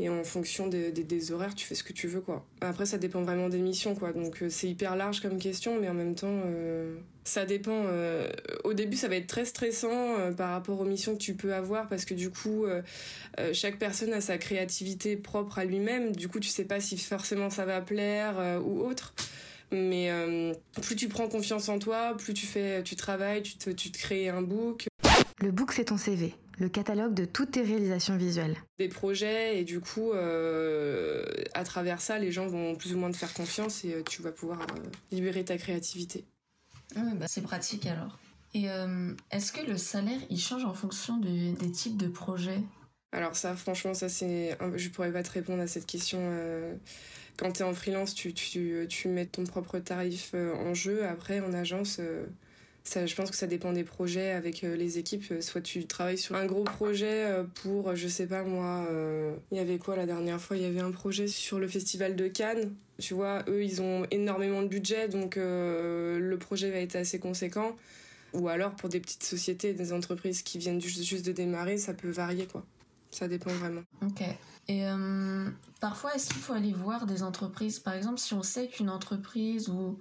et 0.00 0.08
en 0.08 0.24
fonction 0.24 0.66
des, 0.66 1.32
horaires 1.32 1.54
tu 1.54 1.66
fais 1.66 1.74
ce 1.74 1.84
que 1.84 1.92
tu 1.92 2.08
veux 2.08 2.20
quoi. 2.20 2.46
Après 2.62 2.86
ça 2.86 2.96
dépend 2.96 3.22
vraiment 3.22 3.48
des 3.48 3.58
missions 3.58 3.94
quoi. 3.94 4.12
Donc 4.12 4.42
euh, 4.42 4.48
c'est 4.48 4.68
hyper 4.68 4.96
large 4.96 5.20
comme 5.20 5.38
question 5.38 5.78
mais 5.78 5.88
en 5.88 5.94
même 5.94 6.14
temps 6.14 6.40
euh, 6.46 6.96
ça 7.24 7.44
dépend 7.44 7.84
euh, 7.86 8.26
au 8.64 8.72
début 8.72 8.96
ça 8.96 9.08
va 9.08 9.16
être 9.16 9.26
très 9.26 9.44
stressant 9.44 10.32
par 10.36 10.52
rapport 10.52 10.80
aux 10.80 10.84
missions 10.84 11.12
que 11.12 11.20
tu 11.20 11.34
peux 11.34 11.52
avoir 11.52 11.86
parce 11.88 12.06
que 12.06 12.14
du 12.14 12.30
coup 12.30 12.64
chaque 13.52 13.78
personne 13.78 14.12
a 14.14 14.20
sa 14.20 14.38
créativité 14.38 15.16
propre 15.16 15.58
à 15.58 15.64
lui-même. 15.64 16.16
Du 16.16 16.28
coup 16.28 16.40
tu 16.40 16.48
sais 16.48 16.64
pas 16.64 16.80
si 16.80 16.96
forcément 16.96 17.50
ça 17.50 17.66
va 17.66 17.80
plaire 17.82 18.60
ou 18.64 18.80
autre. 18.80 19.14
Mais 19.70 20.10
plus 20.80 20.96
tu 20.96 21.08
prends 21.08 21.28
confiance 21.28 21.68
en 21.68 21.78
toi 21.78 22.16
plus 22.16 22.32
tu 22.32 22.46
fais 22.46 22.82
tu 22.82 22.96
travailles 22.96 23.42
tu 23.42 23.56
te, 23.56 23.70
tu 23.70 23.92
te 23.92 23.98
crées 23.98 24.30
un 24.30 24.42
book. 24.42 24.86
Le 25.42 25.52
book 25.52 25.72
c'est 25.72 25.84
ton 25.84 25.98
CV 25.98 26.34
le 26.60 26.68
catalogue 26.68 27.14
de 27.14 27.24
toutes 27.24 27.52
tes 27.52 27.62
réalisations 27.62 28.16
visuelles. 28.16 28.56
Des 28.78 28.88
projets 28.88 29.58
et 29.58 29.64
du 29.64 29.80
coup, 29.80 30.12
euh, 30.12 31.24
à 31.54 31.64
travers 31.64 32.00
ça, 32.00 32.18
les 32.18 32.30
gens 32.30 32.46
vont 32.46 32.76
plus 32.76 32.94
ou 32.94 32.98
moins 32.98 33.10
te 33.10 33.16
faire 33.16 33.32
confiance 33.32 33.84
et 33.84 33.94
euh, 33.94 34.02
tu 34.02 34.20
vas 34.20 34.30
pouvoir 34.30 34.60
euh, 34.60 34.82
libérer 35.10 35.42
ta 35.44 35.56
créativité. 35.56 36.26
bah, 36.94 37.26
c'est 37.26 37.42
pratique 37.42 37.86
alors. 37.86 38.18
Et 38.52 38.66
est-ce 39.30 39.52
que 39.52 39.64
le 39.64 39.76
salaire, 39.76 40.18
il 40.28 40.40
change 40.40 40.64
en 40.64 40.74
fonction 40.74 41.18
des 41.18 41.70
types 41.70 41.96
de 41.96 42.08
projets? 42.08 42.60
Alors 43.12 43.36
ça, 43.36 43.54
franchement, 43.54 43.94
ça 43.94 44.08
c'est, 44.08 44.58
je 44.74 44.88
pourrais 44.88 45.12
pas 45.12 45.22
te 45.22 45.30
répondre 45.30 45.62
à 45.62 45.68
cette 45.68 45.86
question. 45.86 46.18
Quand 47.36 47.52
tu 47.52 47.60
es 47.60 47.64
en 47.64 47.72
freelance, 47.74 48.12
tu, 48.12 48.34
tu, 48.34 48.86
tu, 48.88 49.06
mets 49.06 49.26
ton 49.26 49.44
propre 49.44 49.78
tarif 49.78 50.34
en 50.34 50.74
jeu. 50.74 51.06
Après, 51.06 51.38
en 51.38 51.52
agence 51.52 52.00
je 52.84 53.14
pense 53.14 53.30
que 53.30 53.36
ça 53.36 53.46
dépend 53.46 53.72
des 53.72 53.84
projets 53.84 54.30
avec 54.30 54.64
euh, 54.64 54.76
les 54.76 54.98
équipes. 54.98 55.24
Euh, 55.30 55.40
soit 55.40 55.60
tu 55.60 55.86
travailles 55.86 56.18
sur 56.18 56.36
un 56.36 56.46
gros 56.46 56.64
projet 56.64 57.26
euh, 57.26 57.44
pour, 57.62 57.94
je 57.94 58.08
sais 58.08 58.26
pas 58.26 58.42
moi, 58.42 58.88
il 59.50 59.56
y 59.56 59.60
avait 59.60 59.78
quoi 59.78 59.96
la 59.96 60.06
dernière 60.06 60.40
fois? 60.40 60.56
Il 60.56 60.62
y 60.62 60.66
avait 60.66 60.80
un 60.80 60.90
projet 60.90 61.26
sur 61.28 61.58
le 61.58 61.68
festival 61.68 62.16
de 62.16 62.28
Cannes. 62.28 62.74
Tu 62.98 63.14
vois, 63.14 63.44
eux, 63.48 63.64
ils 63.64 63.80
ont 63.80 64.06
énormément 64.10 64.62
de 64.62 64.68
budget, 64.68 65.08
donc 65.08 65.36
le 65.36 66.36
projet 66.38 66.70
va 66.70 66.78
être 66.78 66.96
assez 66.96 67.18
conséquent. 67.18 67.76
Ou 68.32 68.48
alors 68.48 68.72
pour 68.76 68.88
des 68.88 69.00
petites 69.00 69.24
sociétés, 69.24 69.72
des 69.72 69.92
entreprises 69.92 70.42
qui 70.42 70.58
viennent 70.58 70.80
juste 70.80 71.26
de 71.26 71.32
démarrer, 71.32 71.78
ça 71.78 71.94
peut 71.94 72.10
varier 72.10 72.46
quoi. 72.46 72.64
Ça 73.10 73.26
dépend 73.26 73.50
vraiment. 73.50 73.82
Ok. 74.02 74.22
Et 74.68 74.84
parfois, 75.80 76.14
est-ce 76.14 76.28
qu'il 76.28 76.42
faut 76.42 76.52
aller 76.52 76.72
voir 76.72 77.06
des 77.06 77.22
entreprises? 77.22 77.78
Par 77.78 77.94
exemple, 77.94 78.18
si 78.18 78.34
on 78.34 78.42
sait 78.42 78.68
qu'une 78.68 78.90
entreprise 78.90 79.68
ou 79.68 79.98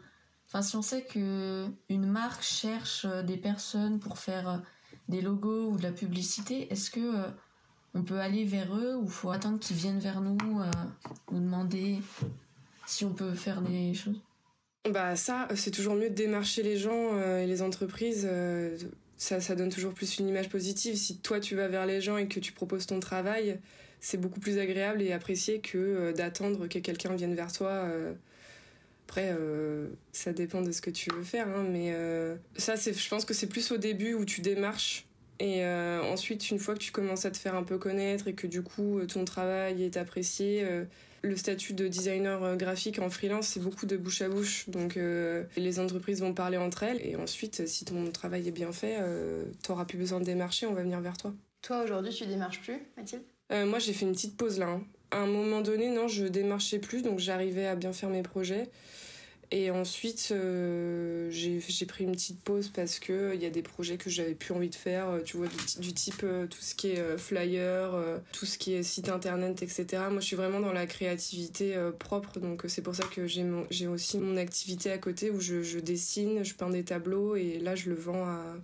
Enfin, 0.50 0.64
si 0.64 0.76
on 0.76 0.82
sait 0.82 1.04
que 1.04 1.68
une 1.90 2.08
marque 2.08 2.42
cherche 2.42 3.06
euh, 3.06 3.22
des 3.22 3.38
personnes 3.38 4.00
pour 4.00 4.18
faire 4.18 4.50
euh, 4.50 4.58
des 5.08 5.22
logos 5.22 5.70
ou 5.70 5.78
de 5.78 5.84
la 5.84 5.92
publicité, 5.92 6.68
est-ce 6.72 6.90
que 6.90 7.00
euh, 7.00 7.30
on 7.94 8.02
peut 8.02 8.20
aller 8.20 8.46
vers 8.46 8.76
eux 8.76 8.96
ou 8.96 9.08
faut 9.08 9.30
attendre 9.30 9.60
qu'ils 9.60 9.76
viennent 9.76 10.00
vers 10.00 10.22
nous 10.22 10.38
ou 11.32 11.36
demander 11.36 12.00
si 12.88 13.06
on 13.06 13.14
peut 13.14 13.36
faire 13.36 13.62
des 13.62 13.94
choses? 13.94 14.20
Bah 14.90 15.16
ça, 15.16 15.48
c'est 15.56 15.72
toujours 15.72 15.96
mieux 15.96 16.10
de 16.10 16.16
démarcher 16.16 16.64
les 16.64 16.78
gens 16.78 17.20
et 17.20 17.48
les 17.48 17.62
entreprises. 17.62 18.30
ça, 19.18 19.42
ça 19.42 19.56
donne 19.56 19.70
toujours 19.70 19.94
plus 19.94 20.20
une 20.20 20.28
image 20.28 20.50
positive. 20.50 20.96
Si 20.96 21.18
toi 21.18 21.40
tu 21.40 21.56
vas 21.56 21.68
vers 21.68 21.88
les 21.88 22.00
gens 22.00 22.18
et 22.18 22.28
que 22.28 22.40
tu 22.40 22.54
proposes 22.54 22.86
ton 22.86 23.00
travail, 23.00 23.60
c'est 24.00 24.18
beaucoup 24.18 24.40
plus 24.40 24.60
agréable 24.60 25.02
et 25.02 25.12
apprécié 25.12 25.60
que 25.60 26.12
d'attendre 26.12 26.68
que 26.68 26.78
quelqu'un 26.78 27.16
vienne 27.16 27.34
vers 27.34 27.52
toi 27.52 27.88
après, 29.10 29.34
euh, 29.36 29.88
ça 30.12 30.34
dépend 30.34 30.62
de 30.62 30.72
ce 30.72 30.82
que 30.82 30.92
tu 30.92 31.10
veux 31.10 31.24
faire, 31.24 31.48
hein, 31.48 31.66
mais 31.68 31.94
euh, 31.94 32.36
ça, 32.58 32.78
c'est, 32.78 32.94
je 32.94 33.10
pense 33.10 33.26
que 33.26 33.34
c'est 33.34 33.48
plus 33.48 33.72
au 33.72 33.78
début 33.78 34.14
où 34.14 34.24
tu 34.24 34.42
démarches. 34.42 35.08
Et 35.40 35.66
euh, 35.66 36.04
ensuite, 36.04 36.52
une 36.52 36.60
fois 36.60 36.76
que 36.76 36.80
tu 36.80 36.92
commences 36.92 37.26
à 37.26 37.32
te 37.32 37.38
faire 37.38 37.56
un 37.56 37.64
peu 37.64 37.80
connaître 37.80 38.28
et 38.28 38.34
que 38.34 38.46
du 38.46 38.62
coup 38.62 39.00
ton 39.08 39.26
travail 39.26 39.84
est 39.84 39.98
apprécié, 39.98 40.68
le 41.22 41.36
statut 41.38 41.74
de 41.74 41.88
designer 41.88 42.56
graphique 42.58 43.00
en 43.00 43.10
freelance, 43.10 43.48
c'est 43.48 43.62
beaucoup 43.62 43.86
de 43.86 43.98
bouche 43.98 44.22
à 44.22 44.28
bouche. 44.28 44.70
Donc 44.70 45.00
les 45.56 45.80
entreprises 45.80 46.20
vont 46.20 46.34
parler 46.34 46.58
entre 46.58 46.84
elles. 46.84 47.00
Et 47.02 47.16
ensuite, 47.16 47.66
si 47.68 47.86
ton 47.86 48.12
travail 48.12 48.50
est 48.50 48.52
bien 48.52 48.74
fait, 48.74 48.98
tu 49.64 49.72
n'auras 49.72 49.86
plus 49.86 49.98
besoin 49.98 50.20
de 50.20 50.26
démarcher, 50.26 50.66
on 50.66 50.74
va 50.74 50.82
venir 50.82 51.00
vers 51.00 51.16
toi. 51.16 51.34
Toi, 51.62 51.84
aujourd'hui, 51.84 52.14
tu 52.14 52.26
démarches 52.26 52.60
plus, 52.60 52.78
Mathilde? 52.98 53.24
Moi, 53.50 53.80
j'ai 53.80 53.94
fait 53.94 54.06
une 54.06 54.12
petite 54.12 54.36
pause 54.36 54.60
là. 54.60 54.68
Hein. 54.68 54.84
À 55.12 55.18
un 55.18 55.26
moment 55.26 55.62
donné, 55.62 55.90
non, 55.90 56.08
je 56.08 56.26
démarchais 56.26 56.80
plus, 56.80 57.02
donc 57.02 57.20
j'arrivais 57.20 57.66
à 57.66 57.76
bien 57.76 57.94
faire 57.94 58.10
mes 58.10 58.22
projets. 58.22 58.70
Et 59.52 59.72
ensuite, 59.72 60.30
euh, 60.32 61.28
j'ai 61.32 61.86
pris 61.88 62.04
une 62.04 62.12
petite 62.12 62.40
pause 62.42 62.70
parce 62.70 63.00
que 63.00 63.32
il 63.34 63.42
y 63.42 63.48
a 63.48 63.50
des 63.50 63.64
projets 63.64 63.98
que 63.98 64.08
j'avais 64.08 64.36
plus 64.36 64.54
envie 64.54 64.70
de 64.70 64.76
faire, 64.76 65.10
euh, 65.10 65.22
tu 65.22 65.38
vois, 65.38 65.48
du, 65.80 65.94
type 65.94 66.22
euh, 66.24 66.46
tout 66.46 66.62
ce 66.62 66.76
qui 66.76 66.90
est 66.90 67.18
flyer, 67.18 67.92
tout 68.32 68.46
ce 68.46 68.60
qui 68.60 68.74
est 68.74 68.84
site 68.84 69.10
internet, 69.10 69.64
etc. 69.64 70.04
Moi, 70.12 70.20
je 70.20 70.28
suis 70.28 70.36
vraiment 70.36 70.60
dans 70.60 70.72
la 70.72 70.86
créativité 70.86 71.76
propre, 71.98 72.40
donc 72.40 72.66
c'est 72.68 72.84
pour 72.84 72.94
ça 72.94 73.06
que 73.06 73.26
j'ai 73.26 73.88
aussi 73.88 74.20
mon 74.20 74.38
activité 74.38 74.92
à 74.92 75.00
côté 75.00 75.32
où 75.32 75.40
je, 75.40 75.64
je, 75.64 75.80
dessine, 75.80 76.44
je 76.44 76.54
peins 76.54 76.70
des 76.70 76.84
tableaux 76.84 77.36
et 77.36 77.58
là, 77.58 77.76
je 77.76 77.90
le 77.90 77.96
vends 77.96 78.26
à, 78.26 78.56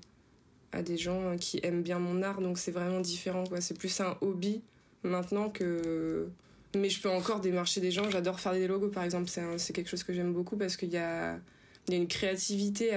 à 0.71 0.83
des 0.83 0.97
gens 0.97 1.35
qui 1.37 1.59
aiment 1.63 1.81
bien 1.81 1.97
mon 1.97 2.21
art, 2.21 2.41
donc 2.41 2.59
c'est 2.59 2.71
vraiment 2.71 2.99
différent, 2.99 3.45
quoi. 3.45 3.59
C'est 3.59 3.77
plus 3.77 3.99
un 4.01 4.17
hobby 4.21 4.61
maintenant 5.05 5.49
que 5.49 6.27
mais 6.75 6.89
je 6.89 7.01
peux 7.01 7.09
encore 7.09 7.39
démarcher 7.39 7.79
des 7.79 7.91
gens. 7.91 8.09
J'adore 8.09 8.39
faire 8.39 8.53
des 8.53 8.67
logos, 8.67 8.89
par 8.89 9.03
exemple. 9.03 9.29
C'est 9.57 9.73
quelque 9.73 9.89
chose 9.89 10.03
que 10.03 10.13
j'aime 10.13 10.33
beaucoup 10.33 10.57
parce 10.57 10.75
qu'il 10.75 10.89
y 10.89 10.97
a, 10.97 11.39
y 11.87 11.93
a 11.93 11.95
une 11.95 12.07
créativité 12.07 12.89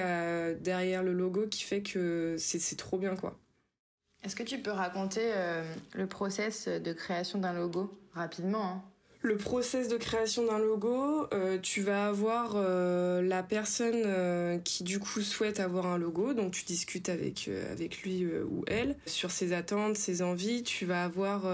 derrière 0.61 1.05
le 1.05 1.13
logo 1.13 1.47
qui 1.47 1.63
fait 1.63 1.83
que 1.83 2.35
c'est 2.39 2.77
trop 2.77 2.99
bien, 2.99 3.15
quoi. 3.15 3.39
Est-ce 4.25 4.35
que 4.35 4.43
tu 4.43 4.59
peux 4.59 4.73
raconter 4.73 5.31
euh, 5.33 5.63
le 5.95 6.07
process 6.07 6.67
de 6.67 6.93
création 6.93 7.39
d'un 7.39 7.53
logo 7.53 7.97
rapidement 8.15 8.65
hein? 8.65 8.83
Le 9.21 9.37
process 9.37 9.89
de 9.89 9.97
création 9.97 10.47
d'un 10.47 10.59
logo, 10.59 11.27
euh, 11.35 11.59
tu 11.59 11.83
vas 11.83 12.07
avoir 12.07 12.53
euh, 12.55 13.21
la 13.21 13.43
personne 13.43 14.63
qui 14.63 14.85
du 14.85 14.99
coup 14.99 15.21
souhaite 15.21 15.61
avoir 15.61 15.87
un 15.87 15.99
logo, 15.99 16.35
donc 16.35 16.53
tu 16.53 16.65
discutes 16.65 17.09
avec, 17.09 17.51
lui 18.05 18.27
ou 18.27 18.65
elle 18.67 18.97
sur 19.07 19.31
ses 19.31 19.53
attentes, 19.53 19.97
ses 19.97 20.23
envies, 20.23 20.63
tu 20.63 20.87
vas 20.87 21.05
avoir 21.05 21.47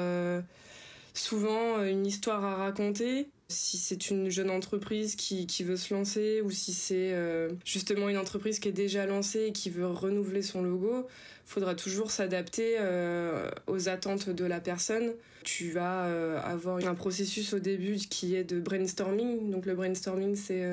souvent 1.15 1.79
euh, 1.79 1.87
une 1.87 2.07
histoire 2.07 2.45
à 2.45 2.57
raconter. 2.57 3.29
Si 3.55 3.79
c'est 3.79 4.11
une 4.11 4.31
jeune 4.31 4.51
entreprise 4.51 5.15
qui, 5.15 5.47
qui, 5.47 5.63
veut 5.63 5.77
se 5.77 5.95
lancer 5.95 6.41
ou 6.43 6.51
si 6.51 6.73
c'est 6.73 7.13
euh, 7.13 7.51
justement 7.65 8.09
une 8.09 8.19
entreprise 8.19 8.59
qui 8.59 8.69
est 8.69 8.73
déjà 8.73 9.07
lancée 9.07 9.47
et 9.47 9.53
qui 9.53 9.71
veut 9.71 9.87
renouveler 9.87 10.43
son 10.43 10.63
logo, 10.63 11.07
faudra 11.45 11.75
toujours 11.75 12.11
s'adapter 12.11 12.77
euh, 12.81 13.49
aux 13.69 13.89
attentes 13.89 14.29
de 14.29 14.45
la 14.45 14.61
personne. 14.61 15.13
Tu 15.45 15.71
vas 15.71 16.05
avoir 16.41 16.85
un 16.87 16.95
processus 16.95 17.53
au 17.53 17.59
début 17.59 17.97
qui 17.97 18.35
est 18.35 18.45
de 18.45 18.59
brainstorming. 18.59 19.51
Donc 19.51 19.67
le 19.67 19.75
brainstorming, 19.75 20.37
c'est 20.37 20.65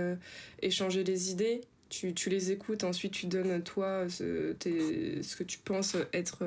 échanger 0.61 1.03
les 1.03 1.29
idées. 1.29 1.61
Tu, 1.89 2.13
tu, 2.13 2.29
les 2.29 2.51
écoutes, 2.51 2.85
ensuite 2.85 3.11
tu 3.11 3.25
donnes 3.25 3.61
toi 3.63 4.05
ce, 4.07 4.55
ce 4.63 5.35
que 5.35 5.43
tu 5.43 5.57
penses 5.59 5.97
être 6.13 6.45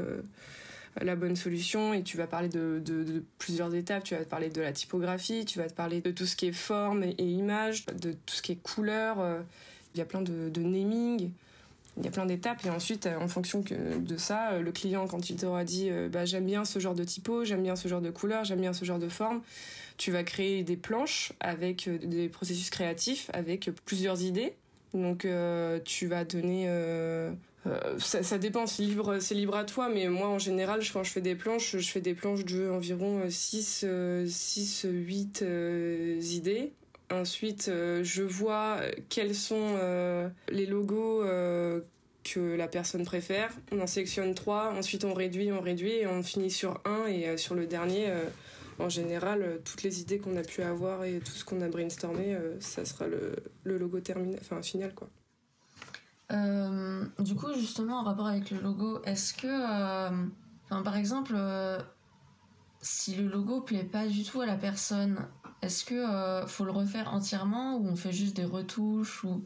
la 1.03 1.17
bonne 1.17 1.37
solution 1.37 1.93
et 1.93 2.03
tu 2.03 2.17
vas 2.17 2.27
parler 2.27 2.49
de, 2.49 3.25
plusieurs 3.39 3.75
étapes. 3.75 4.05
Tu 4.05 4.15
vas 4.15 4.25
te 4.25 4.29
parler 4.29 4.51
de 4.51 4.61
la 4.61 4.73
typographie, 4.73 5.45
tu 5.45 5.59
vas 5.59 5.69
te 5.69 5.75
parler 5.75 6.01
de 6.01 6.11
tout 6.11 6.27
ce 6.27 6.37
qui 6.37 6.47
est 6.47 6.53
forme 6.53 7.03
et, 7.03 7.15
image, 7.19 7.87
de 7.87 8.13
tout 8.13 8.35
ce 8.35 8.43
qui 8.43 8.53
est 8.53 8.63
couleur. 8.63 9.21
Euh, 9.21 9.41
il 9.95 9.99
y 9.99 10.01
a 10.03 10.05
plein 10.05 10.23
de, 10.23 10.61
naming. 10.61 11.31
Il 11.97 12.05
y 12.05 12.09
a 12.09 12.11
plein 12.11 12.27
d'étapes 12.27 12.65
et 12.67 12.71
ensuite, 12.71 13.07
euh, 13.07 13.17
en 13.21 13.29
fonction 13.29 13.63
de 13.63 14.17
ça, 14.17 14.53
euh, 14.53 14.63
le 14.63 14.73
client, 14.73 15.07
quand 15.07 15.31
il 15.31 15.37
t'aura 15.37 15.65
dit 15.65 15.91
bah, 16.11 16.25
j'aime 16.25 16.47
bien 16.47 16.65
ce 16.65 16.79
genre 16.79 16.95
de 16.95 17.05
typo, 17.05 17.45
j'aime 17.45 17.63
bien 17.63 17.77
ce 17.77 17.89
genre 17.89 18.01
de 18.01 18.11
couleur, 18.11 18.45
j'aime 18.45 18.61
bien 18.61 18.73
ce 18.73 18.85
genre 18.85 18.99
de 18.99 19.09
forme, 19.09 19.43
tu 19.97 20.11
vas 20.11 20.25
créer 20.25 20.65
des 20.65 20.77
planches 20.77 21.33
avec 21.41 21.89
des 21.89 22.29
processus 22.29 22.71
créatifs, 22.71 23.31
avec 23.33 23.71
plusieurs 23.85 24.23
idées. 24.23 24.55
Donc 24.93 25.27
tu 25.85 26.07
vas 26.07 26.25
donner 26.25 26.69
ça, 27.99 28.39
dépend, 28.39 28.67
c'est 28.67 28.83
libre, 28.83 29.19
c'est 29.21 29.35
libre 29.35 29.57
à 29.57 29.65
toi, 29.65 29.89
mais 29.89 30.09
moi 30.09 30.29
en 30.29 30.39
général, 30.39 30.81
quand 30.93 31.03
je 31.03 31.11
fais 31.11 31.21
des 31.21 31.35
planches, 31.35 31.77
je 31.79 31.91
fais 31.91 32.01
des 32.01 32.15
planches 32.15 32.45
de 32.45 32.69
environ 32.69 33.23
6, 33.29 33.87
6 34.27 34.87
8 34.89 35.45
idées 36.21 36.73
Ensuite, 37.11 37.71
je 38.03 38.23
vois 38.23 38.81
quels 39.09 39.35
sont 39.35 39.77
les 40.49 40.67
logos 40.67 41.23
que 42.25 42.57
la 42.57 42.67
personne 42.67 43.05
préfère. 43.05 43.53
On 43.73 43.81
en 43.81 43.87
sélectionne 43.87 44.35
trois, 44.35 44.73
ensuite 44.73 45.05
on 45.05 45.13
réduit, 45.13 45.53
on 45.53 45.61
réduit 45.61 45.93
et 45.93 46.07
on 46.07 46.23
finit 46.23 46.51
sur 46.51 46.81
un. 46.85 47.07
Et 47.07 47.37
sur 47.37 47.55
le 47.55 47.67
dernier, 47.67 48.09
en 48.79 48.89
général, 48.89 49.61
toutes 49.65 49.83
les 49.83 50.01
idées 50.01 50.19
qu'on 50.19 50.37
a 50.37 50.43
pu 50.43 50.63
avoir 50.63 51.05
et 51.05 51.21
tout 51.21 51.33
ce 51.33 51.45
qu'on 51.45 51.61
a 51.61 51.69
brainstormé, 51.69 52.37
ça 52.61 52.85
sera 52.85 53.07
le, 53.07 53.37
le 53.65 53.79
logo 53.79 54.01
terminé, 54.01 54.37
enfin 54.41 54.63
final 54.63 54.95
quoi. 54.95 55.09
Euh, 56.35 57.05
du 57.19 57.35
coup, 57.35 57.53
justement, 57.55 58.01
en 58.01 58.03
rapport 58.03 58.27
avec 58.27 58.51
le 58.51 58.61
logo, 58.61 59.01
est-ce 59.05 59.35
que, 59.35 59.47
euh, 59.47 60.27
par 60.83 60.97
exemple, 60.97 61.33
euh, 61.37 61.79
si 62.83 63.15
le 63.15 63.29
logo 63.29 63.61
plaît 63.61 63.85
pas 63.85 64.07
du 64.07 64.25
tout 64.25 64.41
à 64.41 64.47
la 64.47 64.57
personne, 64.57 65.27
est-ce 65.63 65.85
que 65.85 66.47
faut 66.47 66.65
le 66.65 66.73
refaire 66.73 67.13
entièrement 67.15 67.77
ou 67.77 67.89
on 67.89 67.97
fait 67.97 68.13
juste 68.13 68.37
des 68.37 68.45
retouches 68.45 69.25
ou 69.25 69.45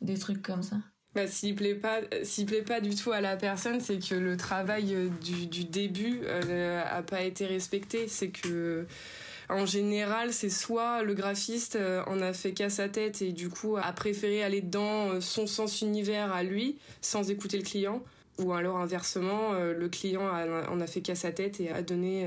des 0.00 0.16
trucs 0.16 0.42
comme 0.42 0.62
ça? 0.62 0.76
Bah, 1.14 1.26
s'il 1.26 1.54
plaît 1.54 1.74
pas, 1.74 1.98
s'il 2.22 2.46
plaît 2.46 2.62
pas 2.62 2.80
du 2.80 2.94
tout 2.94 3.12
à 3.12 3.20
la 3.20 3.36
personne, 3.36 3.80
c'est 3.80 3.98
que 3.98 4.14
le 4.14 4.38
travail 4.38 5.10
du, 5.20 5.46
du 5.46 5.64
début 5.64 6.26
a 6.26 7.02
pas 7.02 7.22
été 7.22 7.46
respecté. 7.46 8.08
C'est 8.08 8.30
que 8.30 8.86
en 9.48 9.66
général, 9.66 10.32
c'est 10.32 10.50
soit 10.50 11.02
le 11.02 11.14
graphiste 11.14 11.76
euh, 11.76 12.02
en 12.06 12.20
a 12.20 12.32
fait 12.32 12.52
qu'à 12.52 12.70
sa 12.70 12.88
tête 12.88 13.22
et 13.22 13.32
du 13.32 13.48
coup 13.48 13.76
a 13.76 13.92
préféré 13.92 14.42
aller 14.42 14.60
dans 14.60 15.10
euh, 15.10 15.20
son 15.20 15.46
sens 15.46 15.80
univers 15.82 16.32
à 16.32 16.42
lui 16.42 16.78
sans 17.00 17.30
écouter 17.30 17.58
le 17.58 17.64
client. 17.64 18.02
Ou 18.38 18.54
alors 18.54 18.78
inversement, 18.78 19.52
euh, 19.52 19.74
le 19.74 19.88
client 19.88 20.22
en 20.22 20.80
a 20.80 20.86
fait 20.86 21.02
qu'à 21.02 21.14
sa 21.14 21.32
tête 21.32 21.60
et 21.60 21.70
a 21.70 21.82
donné 21.82 22.26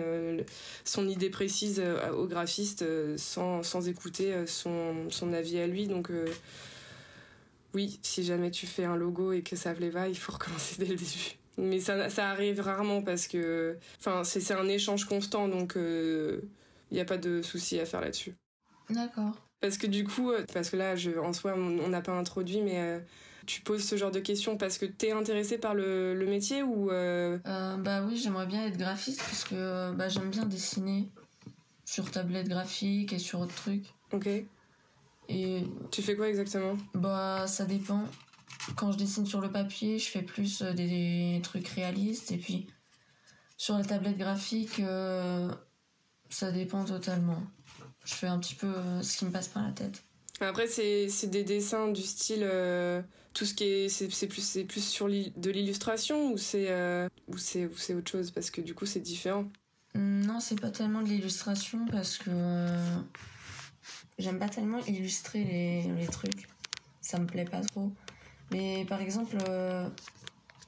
son 0.83 1.09
idée 1.09 1.31
précise 1.31 1.81
au 2.15 2.27
graphiste 2.27 2.85
sans, 3.17 3.63
sans 3.63 3.87
écouter 3.89 4.33
son, 4.45 5.09
son 5.09 5.33
avis 5.33 5.57
à 5.57 5.65
lui. 5.65 5.87
Donc 5.87 6.11
oui, 7.73 7.99
si 8.03 8.23
jamais 8.23 8.51
tu 8.51 8.67
fais 8.67 8.85
un 8.85 8.95
logo 8.95 9.33
et 9.33 9.41
que 9.41 9.55
ça 9.55 9.73
plaît 9.73 9.89
pas, 9.89 10.07
il 10.07 10.15
faut 10.15 10.31
recommencer 10.33 10.75
dès 10.77 10.85
le 10.85 10.95
début. 10.95 11.37
Mais 11.57 11.79
ça, 11.79 12.09
ça 12.09 12.29
arrive 12.29 12.59
rarement 12.61 13.01
parce 13.01 13.27
que 13.27 13.75
enfin, 13.99 14.23
c'est 14.23 14.53
un 14.53 14.67
échange 14.67 15.05
constant. 15.05 15.47
Donc 15.47 15.75
il 16.91 16.95
n'y 16.95 17.01
a 17.01 17.05
pas 17.05 17.17
de 17.17 17.41
souci 17.41 17.79
à 17.79 17.85
faire 17.85 18.01
là-dessus. 18.01 18.35
D'accord. 18.89 19.33
Parce 19.61 19.77
que 19.77 19.87
du 19.87 20.03
coup, 20.03 20.31
euh, 20.31 20.45
parce 20.53 20.69
que 20.69 20.77
là, 20.77 20.95
je, 20.95 21.11
en 21.11 21.33
soi, 21.33 21.55
on 21.55 21.89
n'a 21.89 22.01
pas 22.01 22.11
introduit, 22.11 22.61
mais 22.61 22.79
euh, 22.79 22.99
tu 23.45 23.61
poses 23.61 23.83
ce 23.83 23.95
genre 23.95 24.11
de 24.11 24.19
questions 24.19 24.57
parce 24.57 24.77
que 24.77 24.85
tu 24.85 25.07
es 25.07 25.11
intéressé 25.11 25.57
par 25.57 25.73
le, 25.73 26.13
le 26.13 26.25
métier 26.25 26.63
ou 26.63 26.91
euh... 26.91 27.37
Bah 27.43 28.03
oui, 28.05 28.17
j'aimerais 28.17 28.45
bien 28.45 28.65
être 28.65 28.77
graphiste 28.77 29.19
parce 29.19 29.43
que 29.43 29.91
bah, 29.93 30.09
j'aime 30.09 30.29
bien 30.29 30.45
dessiner 30.45 31.09
sur 31.85 32.11
tablette 32.11 32.47
graphique 32.47 33.13
et 33.13 33.19
sur 33.19 33.39
autres 33.39 33.55
trucs. 33.55 33.85
Ok. 34.11 34.27
Et 35.29 35.63
tu 35.91 36.01
fais 36.01 36.15
quoi 36.15 36.29
exactement? 36.29 36.77
Bah 36.93 37.47
ça 37.47 37.65
dépend. 37.65 38.03
Quand 38.75 38.91
je 38.91 38.97
dessine 38.97 39.25
sur 39.25 39.41
le 39.41 39.51
papier, 39.51 39.99
je 39.99 40.09
fais 40.09 40.21
plus 40.21 40.61
des, 40.61 41.39
trucs 41.43 41.67
réalistes 41.69 42.31
et 42.31 42.37
puis 42.37 42.67
sur 43.57 43.77
la 43.77 43.83
tablette 43.83 44.17
graphique, 44.17 44.81
ça 46.29 46.51
dépend 46.51 46.83
totalement. 46.83 47.41
Je 48.03 48.13
fais 48.13 48.27
un 48.27 48.39
petit 48.39 48.55
peu 48.55 48.67
euh, 48.67 49.01
ce 49.01 49.17
qui 49.17 49.25
me 49.25 49.31
passe 49.31 49.47
par 49.47 49.63
la 49.63 49.71
tête. 49.71 50.03
Après, 50.39 50.67
c'est 50.67 51.27
des 51.27 51.43
dessins 51.43 51.87
du 51.87 52.01
style. 52.01 52.43
Euh, 52.43 53.01
tout 53.33 53.45
ce 53.45 53.53
qui 53.53 53.63
est. 53.63 53.89
C'est 53.89 54.27
plus, 54.27 54.59
plus 54.67 54.83
sur 54.83 55.07
de 55.07 55.49
l'illustration 55.49 56.31
ou 56.31 56.37
c'est 56.37 56.69
euh, 56.69 57.07
c'est 57.37 57.65
autre 57.65 58.11
chose 58.11 58.31
Parce 58.31 58.51
que 58.51 58.61
du 58.61 58.75
coup, 58.75 58.85
c'est 58.85 58.99
différent? 58.99 59.45
Mmh, 59.93 60.25
non, 60.25 60.39
c'est 60.39 60.59
pas 60.59 60.71
tellement 60.71 61.01
de 61.01 61.07
l'illustration 61.07 61.85
parce 61.91 62.17
que. 62.17 62.31
J'aime 64.17 64.39
pas 64.39 64.47
tellement 64.47 64.79
illustrer 64.85 65.43
les, 65.43 65.83
les, 65.93 66.07
trucs. 66.07 66.47
Ça 67.01 67.19
me 67.19 67.25
plaît 67.25 67.43
pas 67.43 67.61
trop. 67.61 67.91
Mais 68.51 68.85
par 68.87 69.01
exemple, 69.01 69.35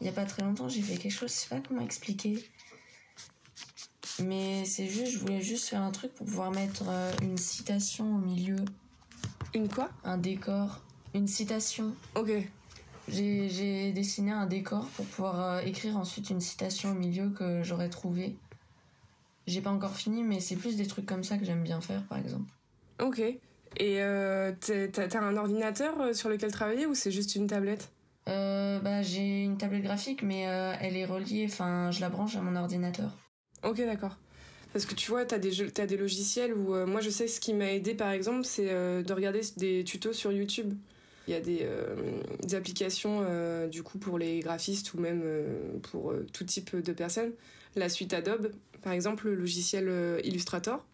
il 0.01 0.05
y 0.05 0.09
a 0.09 0.13
pas 0.13 0.25
très 0.25 0.43
longtemps, 0.43 0.67
j'ai 0.67 0.81
fait 0.81 0.97
quelque 0.97 1.13
chose, 1.13 1.31
je 1.31 1.35
sais 1.35 1.49
pas 1.49 1.61
comment 1.61 1.81
expliquer. 1.81 2.37
Mais 4.19 4.65
c'est 4.65 4.87
juste, 4.87 5.11
je 5.11 5.19
voulais 5.19 5.41
juste 5.41 5.67
faire 5.67 5.81
un 5.81 5.91
truc 5.91 6.13
pour 6.13 6.25
pouvoir 6.25 6.51
mettre 6.51 6.83
euh, 6.87 7.11
une 7.21 7.37
citation 7.37 8.15
au 8.15 8.17
milieu. 8.17 8.57
Une 9.53 9.69
quoi? 9.69 9.89
Un 10.03 10.17
décor. 10.17 10.81
Une 11.13 11.27
citation. 11.27 11.93
Ok. 12.15 12.31
J'ai 13.07 13.91
dessiné 13.93 14.31
un 14.31 14.47
décor 14.47 14.85
pour 14.95 15.05
pouvoir 15.05 15.41
euh, 15.41 15.61
écrire 15.61 15.97
ensuite 15.97 16.29
une 16.29 16.41
citation 16.41 16.91
au 16.91 16.95
milieu 16.95 17.29
que 17.29 17.63
j'aurais 17.63 17.89
trouvé. 17.89 18.35
J'ai 19.45 19.61
pas 19.61 19.71
encore 19.71 19.95
fini, 19.95 20.23
mais 20.23 20.39
c'est 20.41 20.57
plus 20.57 20.75
des 20.75 20.87
trucs 20.87 21.05
comme 21.05 21.23
ça 21.23 21.37
que 21.37 21.45
j'aime 21.45 21.63
bien 21.63 21.79
faire, 21.79 22.03
par 22.07 22.17
exemple. 22.17 22.51
Ok. 22.99 23.19
Et 23.19 24.01
euh, 24.01 24.51
t'as 24.59 25.21
un 25.21 25.37
ordinateur 25.37 26.13
sur 26.13 26.29
lequel 26.29 26.51
travailler 26.51 26.85
ou 26.85 26.95
c'est 26.95 27.11
juste 27.11 27.35
une 27.35 27.47
tablette? 27.47 27.91
Euh, 28.27 28.79
bah, 28.79 29.03
J'ai 29.03 29.43
une 29.43 29.57
tablette 29.57 29.83
graphique, 29.83 30.23
mais 30.23 30.41
elle 30.81 30.97
est 30.97 31.05
reliée, 31.05 31.47
enfin, 31.49 31.91
je 31.91 32.01
la 32.01 32.09
branche 32.09 32.35
à 32.35 32.41
mon 32.41 32.55
ordinateur. 32.57 33.15
Ok, 33.63 33.77
d'accord. 33.77 34.17
Parce 34.73 34.85
que 34.85 34.95
tu 34.95 35.09
vois, 35.09 35.25
tu 35.25 35.33
as 35.33 35.39
des, 35.39 35.79
as 35.79 35.87
des 35.87 35.97
logiciels 35.97 36.53
où 36.53 36.75
euh, 36.75 36.85
moi 36.85 37.01
je 37.01 37.09
sais 37.09 37.27
ce 37.27 37.39
qui 37.39 37.53
m'a 37.53 37.71
aidé 37.71 37.95
par 37.95 38.11
exemple, 38.11 38.45
c'est 38.45 38.69
euh, 38.69 39.01
de 39.01 39.13
regarder 39.13 39.41
des 39.57 39.83
tutos 39.83 40.13
sur 40.13 40.31
YouTube. 40.31 40.73
Il 41.27 41.33
y 41.33 41.35
a 41.35 41.41
des, 41.41 41.59
euh, 41.63 42.21
applications 42.53 43.25
du 43.67 43.83
coup 43.83 43.97
pour 43.97 44.17
les 44.17 44.39
graphistes 44.39 44.93
ou 44.93 44.99
même 44.99 45.23
pour 45.81 46.13
tout 46.31 46.45
type 46.45 46.77
de 46.77 46.93
personnes. 46.93 47.31
La 47.75 47.89
suite 47.89 48.13
Adobe, 48.13 48.51
par 48.81 48.93
exemple, 48.93 49.27
le 49.27 49.35
logiciel 49.35 49.91
Illustrator, 50.23 50.85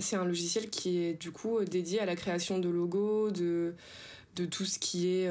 c'est 0.00 0.16
un 0.16 0.24
logiciel 0.24 0.70
qui 0.70 1.04
est 1.04 1.14
du 1.14 1.30
coup 1.30 1.62
dédié 1.62 2.00
à 2.00 2.04
la 2.04 2.16
création 2.16 2.58
de 2.58 2.68
logos, 2.68 3.30
de, 3.30 3.74
de 4.34 4.44
tout 4.44 4.64
ce 4.64 4.80
qui 4.80 5.06
est 5.08 5.28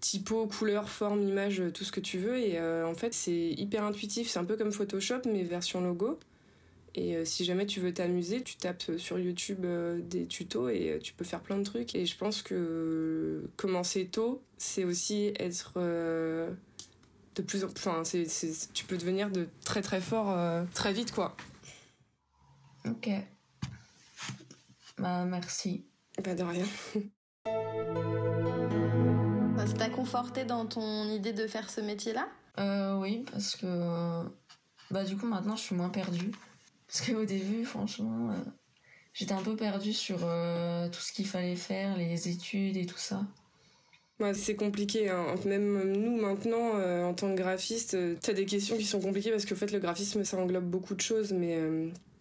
typo, 0.00 0.46
couleur, 0.46 0.88
forme, 0.88 1.22
image, 1.22 1.62
tout 1.74 1.84
ce 1.84 1.92
que 1.92 2.00
tu 2.00 2.18
veux. 2.18 2.38
Et 2.38 2.58
euh, 2.58 2.86
en 2.86 2.94
fait, 2.94 3.14
c'est 3.14 3.50
hyper 3.50 3.84
intuitif. 3.84 4.28
C'est 4.28 4.38
un 4.38 4.44
peu 4.44 4.56
comme 4.56 4.72
Photoshop, 4.72 5.22
mais 5.26 5.42
version 5.42 5.80
logo. 5.80 6.18
Et 6.94 7.16
euh, 7.16 7.24
si 7.24 7.44
jamais 7.44 7.66
tu 7.66 7.80
veux 7.80 7.92
t'amuser, 7.92 8.42
tu 8.42 8.56
tapes 8.56 8.92
sur 8.96 9.18
YouTube 9.18 9.64
euh, 9.64 10.00
des 10.00 10.26
tutos 10.26 10.68
et 10.70 10.98
tu 11.02 11.12
peux 11.12 11.24
faire 11.24 11.40
plein 11.40 11.58
de 11.58 11.64
trucs. 11.64 11.94
Et 11.94 12.06
je 12.06 12.16
pense 12.16 12.42
que 12.42 13.42
commencer 13.56 14.06
tôt, 14.06 14.42
c'est 14.56 14.84
aussi 14.84 15.32
être 15.38 15.78
de 15.78 17.42
plus 17.42 17.64
en 17.64 17.68
plus. 17.68 17.86
Enfin, 17.86 18.02
tu 18.72 18.84
peux 18.84 18.96
devenir 18.96 19.30
de 19.30 19.48
très 19.64 19.82
très 19.82 20.00
fort 20.00 20.34
très 20.72 20.92
vite, 20.92 21.12
quoi. 21.12 21.36
Ok. 22.86 23.10
Bah, 24.98 25.24
merci. 25.26 25.84
Pas 26.22 26.34
de 26.34 26.42
rien. 26.42 26.64
Ça 29.56 29.72
t'a 29.72 29.88
conforté 29.88 30.44
dans 30.44 30.66
ton 30.66 31.08
idée 31.08 31.32
de 31.32 31.46
faire 31.46 31.70
ce 31.70 31.80
métier-là? 31.80 32.28
Euh, 32.58 32.98
Oui, 32.98 33.24
parce 33.30 33.56
que 33.56 34.22
bah 34.90 35.04
du 35.04 35.16
coup 35.16 35.26
maintenant 35.26 35.56
je 35.56 35.62
suis 35.62 35.74
moins 35.74 35.88
perdue. 35.88 36.30
Parce 36.86 37.00
qu'au 37.06 37.24
début, 37.24 37.64
franchement, 37.64 38.30
euh, 38.30 38.50
j'étais 39.12 39.32
un 39.32 39.42
peu 39.42 39.56
perdue 39.56 39.92
sur 39.92 40.18
euh, 40.22 40.88
tout 40.88 41.00
ce 41.00 41.12
qu'il 41.12 41.26
fallait 41.26 41.56
faire, 41.56 41.96
les 41.96 42.28
études 42.28 42.76
et 42.76 42.86
tout 42.86 42.98
ça. 42.98 43.22
C'est 44.32 44.56
compliqué. 44.56 45.10
Hein. 45.10 45.34
Même 45.44 45.92
nous, 45.92 46.16
maintenant, 46.16 46.76
euh, 46.76 47.04
en 47.04 47.12
tant 47.12 47.30
que 47.30 47.36
graphiste, 47.36 47.96
t'as 48.22 48.32
des 48.32 48.46
questions 48.46 48.78
qui 48.78 48.86
sont 48.86 49.00
compliquées 49.00 49.30
parce 49.30 49.44
qu'en 49.44 49.56
fait, 49.56 49.70
le 49.72 49.78
graphisme, 49.78 50.24
ça 50.24 50.38
englobe 50.38 50.64
beaucoup 50.64 50.94
de 50.94 51.02
choses, 51.02 51.32
mais 51.32 51.58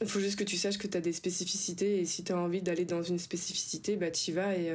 il 0.01 0.07
faut 0.07 0.19
juste 0.19 0.37
que 0.37 0.43
tu 0.43 0.57
saches 0.57 0.77
que 0.77 0.87
t'as 0.87 0.99
des 0.99 1.13
spécificités 1.13 1.99
et 1.99 2.05
si 2.05 2.23
t'as 2.23 2.35
envie 2.35 2.61
d'aller 2.61 2.83
dans 2.83 3.01
une 3.01 3.17
spécificité, 3.17 3.95
bah 3.95 4.11
t'y 4.11 4.33
vas 4.33 4.55
et, 4.55 4.73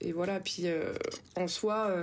et 0.00 0.12
voilà. 0.12 0.40
Puis 0.40 0.64
en 1.36 1.46
soi, 1.46 1.94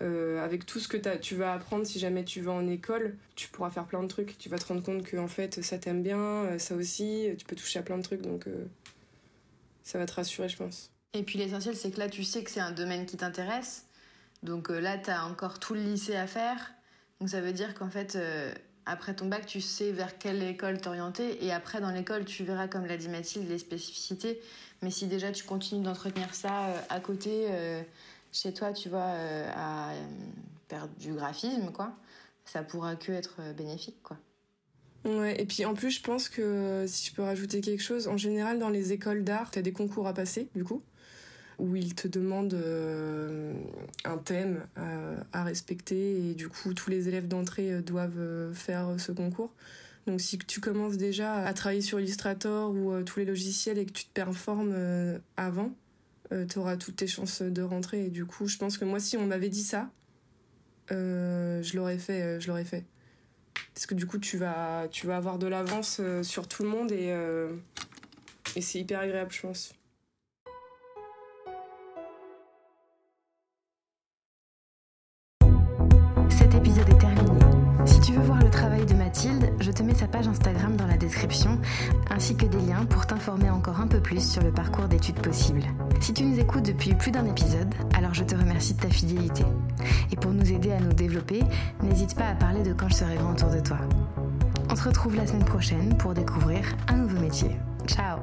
avec 0.00 0.66
tout 0.66 0.80
ce 0.80 0.88
que 0.88 0.98
tu 1.16 1.34
vas 1.34 1.54
apprendre, 1.54 1.86
si 1.86 1.98
jamais 1.98 2.24
tu 2.24 2.42
vas 2.42 2.52
en 2.52 2.68
école, 2.68 3.16
tu 3.36 3.48
pourras 3.48 3.70
faire 3.70 3.86
plein 3.86 4.02
de 4.02 4.08
trucs. 4.08 4.36
Tu 4.36 4.50
vas 4.50 4.58
te 4.58 4.66
rendre 4.66 4.82
compte 4.82 5.02
que 5.02 5.16
en 5.16 5.28
fait, 5.28 5.62
ça 5.64 5.78
t'aime 5.78 6.02
bien, 6.02 6.58
ça 6.58 6.74
aussi, 6.74 7.28
tu 7.38 7.46
peux 7.46 7.56
toucher 7.56 7.78
à 7.78 7.82
plein 7.82 7.96
de 7.96 8.02
trucs, 8.02 8.20
donc 8.20 8.44
ça 9.82 9.98
va 9.98 10.04
te 10.04 10.12
rassurer, 10.12 10.50
je 10.50 10.58
pense. 10.58 10.90
Et 11.14 11.22
puis 11.22 11.38
l'essentiel, 11.38 11.74
c'est 11.74 11.90
que 11.90 11.98
là, 11.98 12.10
tu 12.10 12.22
sais 12.22 12.44
que 12.44 12.50
c'est 12.50 12.60
un 12.60 12.72
domaine 12.72 13.06
qui 13.06 13.16
t'intéresse 13.16 13.86
donc 14.44 14.70
euh, 14.70 14.78
là, 14.78 14.98
tu 14.98 15.10
as 15.10 15.26
encore 15.26 15.58
tout 15.58 15.74
le 15.74 15.80
lycée 15.80 16.14
à 16.14 16.26
faire. 16.26 16.72
Donc 17.18 17.30
ça 17.30 17.40
veut 17.40 17.52
dire 17.52 17.74
qu'en 17.74 17.88
fait, 17.88 18.14
euh, 18.14 18.52
après 18.86 19.14
ton 19.16 19.26
bac, 19.26 19.46
tu 19.46 19.60
sais 19.60 19.90
vers 19.90 20.18
quelle 20.18 20.42
école 20.42 20.80
t'orienter. 20.80 21.44
Et 21.44 21.50
après, 21.50 21.80
dans 21.80 21.90
l'école, 21.90 22.24
tu 22.26 22.44
verras, 22.44 22.68
comme 22.68 22.86
l'a 22.86 22.98
dit 22.98 23.08
Mathilde, 23.08 23.48
les 23.48 23.58
spécificités. 23.58 24.40
Mais 24.82 24.90
si 24.90 25.06
déjà 25.06 25.32
tu 25.32 25.44
continues 25.44 25.82
d'entretenir 25.82 26.34
ça 26.34 26.66
euh, 26.66 26.80
à 26.90 27.00
côté, 27.00 27.48
chez 28.32 28.52
toi, 28.52 28.72
tu 28.72 28.90
vois, 28.90 29.14
à 29.56 29.92
faire 30.68 30.88
du 30.98 31.14
graphisme, 31.14 31.72
quoi, 31.72 31.94
ça 32.44 32.62
pourra 32.62 32.96
que 32.96 33.12
être 33.12 33.40
bénéfique, 33.56 34.02
quoi. 34.02 34.18
Ouais, 35.04 35.40
et 35.40 35.44
puis 35.44 35.66
en 35.66 35.74
plus, 35.74 35.90
je 35.90 36.02
pense 36.02 36.30
que 36.30 36.86
si 36.88 37.08
je 37.08 37.14
peux 37.14 37.22
rajouter 37.22 37.60
quelque 37.60 37.82
chose, 37.82 38.08
en 38.08 38.16
général, 38.16 38.58
dans 38.58 38.70
les 38.70 38.92
écoles 38.92 39.22
d'art, 39.22 39.50
tu 39.50 39.58
as 39.58 39.62
des 39.62 39.72
concours 39.72 40.06
à 40.06 40.14
passer, 40.14 40.48
du 40.54 40.64
coup 40.64 40.82
où 41.58 41.76
il 41.76 41.94
te 41.94 42.08
demande 42.08 42.54
euh, 42.54 43.52
un 44.04 44.18
thème 44.18 44.66
euh, 44.78 45.16
à 45.32 45.44
respecter 45.44 46.30
et 46.30 46.34
du 46.34 46.48
coup 46.48 46.74
tous 46.74 46.90
les 46.90 47.08
élèves 47.08 47.28
d'entrée 47.28 47.72
euh, 47.72 47.82
doivent 47.82 48.52
faire 48.54 48.88
ce 48.98 49.12
concours. 49.12 49.52
Donc 50.06 50.20
si 50.20 50.38
tu 50.38 50.60
commences 50.60 50.96
déjà 50.96 51.34
à 51.34 51.54
travailler 51.54 51.80
sur 51.80 51.98
Illustrator 51.98 52.70
ou 52.70 53.02
tous 53.04 53.20
les 53.20 53.24
logiciels 53.24 53.78
et 53.78 53.86
que 53.86 53.92
tu 53.92 54.04
te 54.04 54.12
performes 54.12 54.74
avant, 55.38 55.72
tu 56.30 56.58
auras 56.58 56.76
toutes 56.76 56.96
tes 56.96 57.06
chances 57.06 57.40
de 57.40 57.62
rentrer. 57.62 58.04
Et 58.04 58.10
du 58.10 58.26
coup, 58.26 58.46
je 58.46 58.58
pense 58.58 58.76
que 58.76 58.84
moi, 58.84 59.00
si 59.00 59.16
on 59.16 59.26
m'avait 59.26 59.48
dit 59.48 59.62
ça, 59.62 59.90
je 60.90 61.74
l'aurais 61.74 61.96
fait. 61.96 62.38
je 62.38 62.48
l'aurais 62.48 62.66
fait. 62.66 62.84
Parce 63.72 63.86
que 63.86 63.94
du 63.94 64.04
coup, 64.04 64.18
tu 64.18 64.36
vas, 64.36 64.88
tu 64.90 65.06
vas 65.06 65.16
avoir 65.16 65.38
de 65.38 65.46
l'avance 65.46 66.02
sur 66.20 66.48
tout 66.48 66.64
le 66.64 66.68
monde 66.68 66.92
et, 66.92 67.16
et 68.56 68.60
c'est 68.60 68.80
hyper 68.80 69.00
agréable, 69.00 69.32
je 69.32 69.40
pense. 69.40 69.72
Plus 84.04 84.30
sur 84.30 84.42
le 84.42 84.52
parcours 84.52 84.86
d'études 84.86 85.20
possibles. 85.20 85.64
Si 85.98 86.12
tu 86.12 86.24
nous 86.24 86.38
écoutes 86.38 86.66
depuis 86.66 86.94
plus 86.94 87.10
d'un 87.10 87.24
épisode, 87.24 87.74
alors 87.96 88.14
je 88.14 88.22
te 88.22 88.36
remercie 88.36 88.74
de 88.74 88.80
ta 88.80 88.90
fidélité. 88.90 89.44
Et 90.12 90.16
pour 90.16 90.30
nous 90.30 90.52
aider 90.52 90.70
à 90.70 90.78
nous 90.78 90.92
développer, 90.92 91.42
n'hésite 91.82 92.14
pas 92.14 92.28
à 92.28 92.34
parler 92.34 92.62
de 92.62 92.74
quand 92.74 92.88
je 92.88 92.94
serai 92.94 93.16
grand 93.16 93.32
autour 93.32 93.50
de 93.50 93.60
toi. 93.60 93.78
On 94.70 94.76
se 94.76 94.84
retrouve 94.84 95.16
la 95.16 95.26
semaine 95.26 95.44
prochaine 95.44 95.96
pour 95.96 96.14
découvrir 96.14 96.64
un 96.88 96.96
nouveau 96.96 97.18
métier. 97.18 97.50
Ciao 97.86 98.18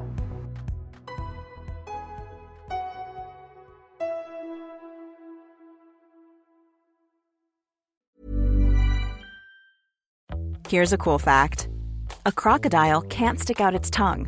Here's 10.69 10.93
a 10.93 10.97
cool 10.97 11.19
fact 11.19 11.67
a 12.25 12.31
crocodile 12.31 13.01
can't 13.01 13.39
stick 13.39 13.59
out 13.59 13.73
its 13.73 13.89
tongue. 13.89 14.27